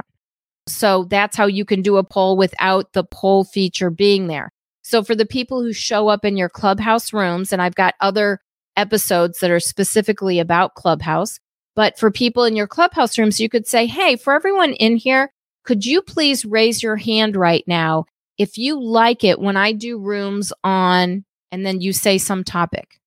So 0.72 1.04
that's 1.04 1.36
how 1.36 1.46
you 1.46 1.64
can 1.64 1.82
do 1.82 1.96
a 1.96 2.04
poll 2.04 2.36
without 2.36 2.92
the 2.92 3.04
poll 3.04 3.44
feature 3.44 3.90
being 3.90 4.26
there. 4.26 4.50
So 4.82 5.02
for 5.02 5.14
the 5.14 5.26
people 5.26 5.62
who 5.62 5.72
show 5.72 6.08
up 6.08 6.24
in 6.24 6.36
your 6.36 6.48
clubhouse 6.48 7.12
rooms, 7.12 7.52
and 7.52 7.60
I've 7.60 7.74
got 7.74 7.94
other 8.00 8.40
episodes 8.76 9.40
that 9.40 9.50
are 9.50 9.60
specifically 9.60 10.38
about 10.38 10.74
clubhouse, 10.74 11.38
but 11.74 11.98
for 11.98 12.10
people 12.10 12.44
in 12.44 12.56
your 12.56 12.66
clubhouse 12.66 13.18
rooms, 13.18 13.38
you 13.38 13.48
could 13.48 13.66
say, 13.66 13.86
Hey, 13.86 14.16
for 14.16 14.32
everyone 14.32 14.72
in 14.72 14.96
here, 14.96 15.30
could 15.64 15.84
you 15.84 16.00
please 16.00 16.44
raise 16.44 16.82
your 16.82 16.96
hand 16.96 17.36
right 17.36 17.64
now 17.66 18.06
if 18.38 18.56
you 18.56 18.82
like 18.82 19.24
it 19.24 19.38
when 19.38 19.56
I 19.56 19.72
do 19.72 19.98
rooms 19.98 20.52
on, 20.64 21.24
and 21.52 21.66
then 21.66 21.80
you 21.80 21.92
say 21.92 22.16
some 22.18 22.44
topic? 22.44 22.98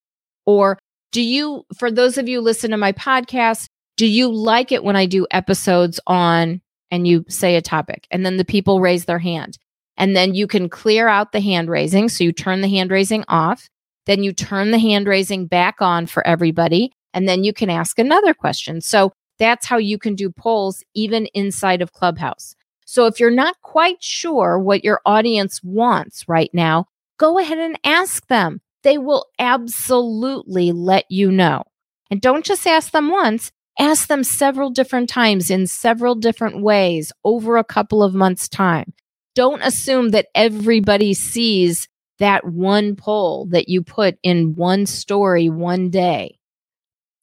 Or 0.45 0.77
do 1.11 1.21
you, 1.21 1.65
for 1.77 1.91
those 1.91 2.17
of 2.17 2.27
you 2.27 2.41
listen 2.41 2.71
to 2.71 2.77
my 2.77 2.91
podcast, 2.91 3.65
do 3.97 4.05
you 4.05 4.31
like 4.31 4.71
it 4.71 4.83
when 4.83 4.95
I 4.95 5.05
do 5.05 5.25
episodes 5.31 5.99
on 6.05 6.61
and 6.91 7.07
you 7.07 7.25
say 7.27 7.55
a 7.55 7.61
topic 7.61 8.07
and 8.11 8.25
then 8.25 8.37
the 8.37 8.45
people 8.45 8.81
raise 8.81 9.05
their 9.05 9.19
hand? 9.19 9.57
And 9.97 10.15
then 10.15 10.33
you 10.33 10.47
can 10.47 10.69
clear 10.69 11.07
out 11.07 11.31
the 11.31 11.41
hand 11.41 11.69
raising. 11.69 12.09
So 12.09 12.23
you 12.23 12.31
turn 12.31 12.61
the 12.61 12.69
hand 12.69 12.91
raising 12.91 13.23
off. 13.27 13.69
Then 14.05 14.23
you 14.23 14.33
turn 14.33 14.71
the 14.71 14.79
hand 14.79 15.07
raising 15.07 15.45
back 15.47 15.81
on 15.81 16.07
for 16.07 16.25
everybody. 16.25 16.91
And 17.13 17.27
then 17.27 17.43
you 17.43 17.53
can 17.53 17.69
ask 17.69 17.99
another 17.99 18.33
question. 18.33 18.81
So 18.81 19.11
that's 19.37 19.65
how 19.65 19.77
you 19.77 19.97
can 19.97 20.15
do 20.15 20.29
polls 20.29 20.83
even 20.93 21.27
inside 21.33 21.81
of 21.81 21.93
Clubhouse. 21.93 22.55
So 22.85 23.05
if 23.05 23.19
you're 23.19 23.31
not 23.31 23.61
quite 23.61 24.03
sure 24.03 24.59
what 24.59 24.83
your 24.83 25.01
audience 25.05 25.61
wants 25.63 26.27
right 26.27 26.49
now, 26.53 26.85
go 27.17 27.39
ahead 27.39 27.57
and 27.57 27.79
ask 27.83 28.27
them. 28.27 28.61
They 28.83 28.97
will 28.97 29.27
absolutely 29.39 30.71
let 30.71 31.05
you 31.09 31.31
know. 31.31 31.63
And 32.09 32.19
don't 32.19 32.43
just 32.43 32.67
ask 32.67 32.91
them 32.91 33.09
once, 33.09 33.51
ask 33.81 34.07
them 34.07 34.23
several 34.23 34.69
different 34.69 35.09
times 35.09 35.49
in 35.49 35.67
several 35.67 36.15
different 36.15 36.61
ways 36.61 37.11
over 37.23 37.57
a 37.57 37.63
couple 37.63 38.01
of 38.01 38.13
months' 38.13 38.47
time 38.47 38.93
don't 39.35 39.61
assume 39.61 40.09
that 40.09 40.27
everybody 40.35 41.13
sees 41.13 41.87
that 42.19 42.45
one 42.45 42.95
poll 42.95 43.47
that 43.51 43.69
you 43.69 43.81
put 43.81 44.17
in 44.23 44.55
one 44.55 44.85
story 44.85 45.49
one 45.49 45.89
day. 45.89 46.37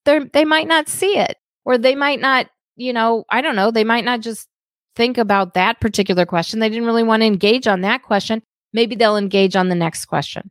They 0.04 0.20
they 0.32 0.44
might 0.44 0.66
not 0.66 0.88
see 0.88 1.18
it 1.18 1.36
or 1.64 1.78
they 1.78 1.94
might 1.94 2.20
not, 2.20 2.48
you 2.76 2.92
know, 2.92 3.24
I 3.30 3.40
don't 3.40 3.56
know, 3.56 3.70
they 3.70 3.84
might 3.84 4.04
not 4.04 4.20
just 4.20 4.48
think 4.96 5.18
about 5.18 5.54
that 5.54 5.80
particular 5.80 6.26
question. 6.26 6.58
They 6.58 6.68
didn't 6.68 6.86
really 6.86 7.02
want 7.02 7.22
to 7.22 7.26
engage 7.26 7.66
on 7.66 7.82
that 7.82 8.02
question. 8.02 8.42
Maybe 8.72 8.96
they'll 8.96 9.16
engage 9.16 9.54
on 9.54 9.68
the 9.68 9.74
next 9.74 10.06
question. 10.06 10.50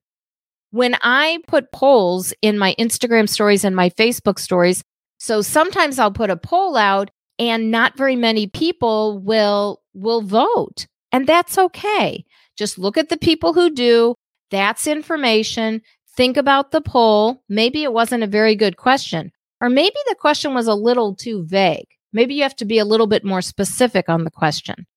When 0.72 0.96
I 1.02 1.40
put 1.48 1.72
polls 1.72 2.34
in 2.42 2.58
my 2.58 2.76
Instagram 2.80 3.28
stories 3.28 3.64
and 3.64 3.76
my 3.76 3.90
Facebook 3.90 4.40
stories, 4.40 4.84
so 5.18 5.42
sometimes 5.42 6.00
I'll 6.00 6.12
put 6.12 6.30
a 6.30 6.38
poll 6.38 6.78
out 6.78 7.10
and 7.40 7.72
not 7.72 7.98
very 7.98 8.16
many 8.16 8.48
people 8.48 9.20
will 9.20 9.82
will 9.94 10.22
vote. 10.22 10.88
And 11.12 11.28
that's 11.28 11.58
okay. 11.58 12.26
Just 12.58 12.78
look 12.78 12.98
at 12.98 13.10
the 13.10 13.18
people 13.18 13.54
who 13.54 13.70
do. 13.70 14.16
That's 14.52 14.88
information. 14.88 15.82
Think 16.16 16.38
about 16.38 16.72
the 16.72 16.82
poll. 16.82 17.44
Maybe 17.48 17.84
it 17.84 17.94
wasn't 17.94 18.24
a 18.24 18.28
very 18.28 18.56
good 18.56 18.78
question, 18.78 19.32
or 19.62 19.70
maybe 19.70 19.96
the 20.08 20.16
question 20.16 20.54
was 20.54 20.68
a 20.68 20.74
little 20.74 21.16
too 21.16 21.46
vague. 21.46 21.88
Maybe 22.14 22.36
you 22.36 22.44
have 22.44 22.56
to 22.58 22.66
be 22.66 22.80
a 22.80 22.86
little 22.86 23.08
bit 23.08 23.24
more 23.24 23.42
specific 23.42 24.10
on 24.10 24.24
the 24.24 24.32
question. 24.32 24.88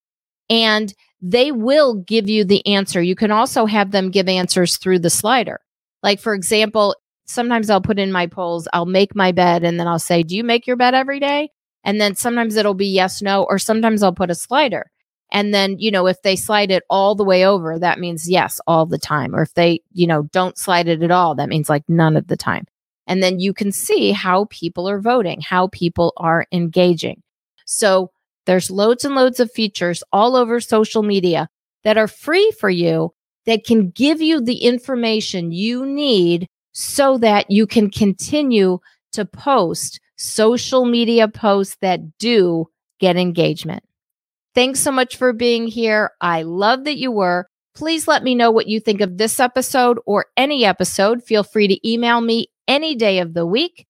And 0.48 0.94
they 1.20 1.52
will 1.52 1.96
give 1.96 2.28
you 2.28 2.44
the 2.44 2.66
answer. 2.66 3.02
You 3.02 3.14
can 3.14 3.30
also 3.30 3.66
have 3.66 3.90
them 3.90 4.10
give 4.10 4.28
answers 4.28 4.78
through 4.78 5.00
the 5.00 5.10
slider. 5.10 5.60
Like, 6.02 6.20
for 6.20 6.34
example, 6.34 6.96
sometimes 7.30 7.70
I'll 7.70 7.80
put 7.80 7.98
in 7.98 8.12
my 8.12 8.26
polls, 8.26 8.68
I'll 8.72 8.86
make 8.86 9.14
my 9.14 9.32
bed, 9.32 9.64
and 9.64 9.78
then 9.78 9.86
I'll 9.86 9.98
say, 9.98 10.22
Do 10.22 10.36
you 10.36 10.44
make 10.44 10.66
your 10.66 10.76
bed 10.76 10.94
every 10.94 11.20
day? 11.20 11.50
And 11.84 12.00
then 12.00 12.14
sometimes 12.14 12.56
it'll 12.56 12.74
be 12.74 12.88
yes, 12.88 13.22
no, 13.22 13.44
or 13.44 13.58
sometimes 13.58 14.02
I'll 14.02 14.12
put 14.12 14.30
a 14.30 14.34
slider. 14.34 14.90
And 15.32 15.54
then, 15.54 15.78
you 15.78 15.90
know, 15.90 16.06
if 16.06 16.20
they 16.22 16.36
slide 16.36 16.70
it 16.70 16.82
all 16.90 17.14
the 17.14 17.24
way 17.24 17.46
over, 17.46 17.78
that 17.78 18.00
means 18.00 18.28
yes, 18.28 18.60
all 18.66 18.84
the 18.84 18.98
time. 18.98 19.34
Or 19.34 19.42
if 19.42 19.54
they, 19.54 19.80
you 19.92 20.06
know, 20.06 20.24
don't 20.32 20.58
slide 20.58 20.88
it 20.88 21.02
at 21.02 21.10
all, 21.10 21.36
that 21.36 21.48
means 21.48 21.68
like 21.68 21.84
none 21.88 22.16
of 22.16 22.26
the 22.26 22.36
time. 22.36 22.66
And 23.06 23.22
then 23.22 23.38
you 23.40 23.54
can 23.54 23.72
see 23.72 24.12
how 24.12 24.46
people 24.50 24.88
are 24.88 25.00
voting, 25.00 25.40
how 25.40 25.68
people 25.68 26.12
are 26.16 26.46
engaging. 26.52 27.22
So 27.64 28.10
there's 28.46 28.70
loads 28.70 29.04
and 29.04 29.14
loads 29.14 29.40
of 29.40 29.52
features 29.52 30.02
all 30.12 30.36
over 30.36 30.60
social 30.60 31.02
media 31.02 31.48
that 31.84 31.96
are 31.96 32.08
free 32.08 32.52
for 32.58 32.70
you 32.70 33.14
that 33.46 33.64
can 33.64 33.90
give 33.90 34.20
you 34.20 34.40
the 34.40 34.58
information 34.58 35.52
you 35.52 35.86
need 35.86 36.48
so 36.72 37.18
that 37.18 37.50
you 37.50 37.66
can 37.66 37.90
continue 37.90 38.78
to 39.12 39.24
post 39.24 40.00
social 40.16 40.84
media 40.84 41.28
posts 41.28 41.76
that 41.80 42.18
do 42.18 42.66
get 42.98 43.16
engagement. 43.16 43.82
Thanks 44.54 44.80
so 44.80 44.90
much 44.90 45.16
for 45.16 45.32
being 45.32 45.66
here. 45.66 46.10
I 46.20 46.42
love 46.42 46.84
that 46.84 46.98
you 46.98 47.10
were. 47.10 47.46
Please 47.74 48.08
let 48.08 48.22
me 48.22 48.34
know 48.34 48.50
what 48.50 48.66
you 48.66 48.80
think 48.80 49.00
of 49.00 49.16
this 49.16 49.40
episode 49.40 49.98
or 50.06 50.26
any 50.36 50.64
episode. 50.64 51.22
Feel 51.22 51.44
free 51.44 51.68
to 51.68 51.88
email 51.88 52.20
me 52.20 52.48
any 52.66 52.94
day 52.94 53.20
of 53.20 53.32
the 53.32 53.46
week 53.46 53.86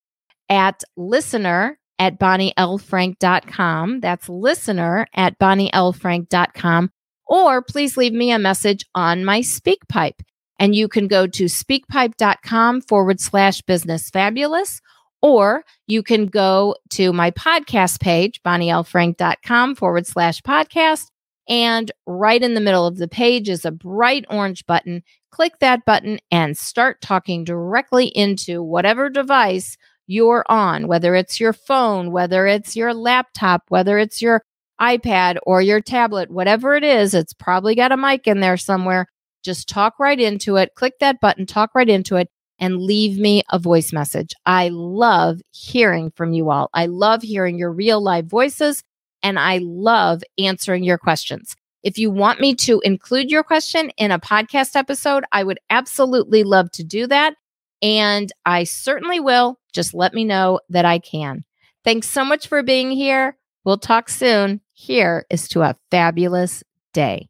at 0.49 0.85
listener 0.97 1.79
at 1.99 2.19
bonnielfrank.com. 2.19 4.01
That's 4.01 4.29
listener 4.29 5.07
at 5.15 5.39
bonnielfrank.com. 5.39 6.91
Or 7.27 7.63
please 7.63 7.97
leave 7.97 8.13
me 8.13 8.33
a 8.33 8.39
message 8.39 8.85
on 8.95 9.25
my 9.25 9.41
SpeakPipe. 9.41 10.21
And 10.61 10.75
you 10.75 10.87
can 10.87 11.09
go 11.09 11.27
to 11.27 11.47
speakpipe.com 11.47 12.83
forward 12.83 13.19
slash 13.19 13.63
business 13.63 14.11
fabulous 14.11 14.81
or 15.23 15.65
you 15.87 16.03
can 16.03 16.27
go 16.27 16.77
to 16.91 17.13
my 17.13 17.31
podcast 17.33 18.01
page, 18.01 18.41
bonnielfrank.com 18.43 19.75
forward 19.75 20.07
slash 20.07 20.41
podcast. 20.43 21.07
And 21.49 21.91
right 22.07 22.43
in 22.43 22.55
the 22.55 22.61
middle 22.61 22.87
of 22.87 22.99
the 22.99 23.09
page 23.09 23.49
is 23.49 23.65
a 23.65 23.71
bright 23.71 24.25
orange 24.31 24.65
button. 24.67 25.03
Click 25.31 25.55
that 25.61 25.85
button 25.85 26.21
and 26.31 26.57
start 26.57 27.01
talking 27.01 27.45
directly 27.45 28.07
into 28.07 28.63
whatever 28.63 29.11
device 29.11 29.77
you're 30.07 30.45
on, 30.49 30.87
whether 30.87 31.15
it's 31.15 31.41
your 31.41 31.53
phone, 31.53 32.13
whether 32.13 32.47
it's 32.47 32.77
your 32.77 32.95
laptop, 32.95 33.63
whether 33.69 33.99
it's 33.99 34.23
your 34.23 34.43
iPad 34.81 35.37
or 35.43 35.61
your 35.61 35.81
tablet, 35.81 36.31
whatever 36.31 36.75
it 36.75 36.85
is, 36.85 37.15
it's 37.15 37.35
probably 37.35 37.75
got 37.75 37.93
a 37.93 37.97
mic 37.97 38.27
in 38.27 38.41
there 38.41 38.57
somewhere. 38.57 39.07
Just 39.43 39.69
talk 39.69 39.99
right 39.99 40.19
into 40.19 40.57
it. 40.57 40.75
Click 40.75 40.95
that 41.01 41.21
button, 41.21 41.47
talk 41.47 41.75
right 41.75 41.89
into 41.89 42.17
it, 42.17 42.29
and 42.59 42.83
leave 42.83 43.19
me 43.19 43.43
a 43.51 43.59
voice 43.59 43.93
message. 43.93 44.35
I 44.45 44.69
love 44.71 45.41
hearing 45.51 46.11
from 46.11 46.33
you 46.33 46.51
all. 46.51 46.69
I 46.75 46.87
love 46.87 47.23
hearing 47.23 47.59
your 47.59 47.73
real 47.73 48.03
live 48.03 48.27
voices 48.27 48.85
and 49.23 49.39
I 49.39 49.59
love 49.63 50.23
answering 50.39 50.85
your 50.85 50.99
questions. 50.99 51.57
If 51.83 51.99
you 51.99 52.11
want 52.11 52.41
me 52.41 52.55
to 52.57 52.81
include 52.85 53.31
your 53.31 53.43
question 53.43 53.91
in 53.97 54.11
a 54.11 54.19
podcast 54.19 54.77
episode, 54.77 55.25
I 55.33 55.45
would 55.45 55.59
absolutely 55.71 56.45
love 56.45 56.71
to 56.73 56.85
do 56.85 57.07
that. 57.07 57.35
And 57.81 58.31
I 58.45 58.65
certainly 58.65 59.21
will. 59.21 59.59
Just 59.73 59.95
let 59.95 60.13
me 60.13 60.25
know 60.25 60.61
that 60.69 60.85
I 60.85 60.99
can. 60.99 61.45
Thanks 61.83 62.11
so 62.11 62.25
much 62.25 62.49
for 62.49 62.63
being 62.63 62.91
here. 62.91 63.39
We'll 63.65 63.79
talk 63.79 64.11
soon. 64.11 64.61
Here 64.73 65.25
is 65.31 65.49
to 65.49 65.63
a 65.63 65.77
fabulous 65.91 66.63
day. 66.93 67.30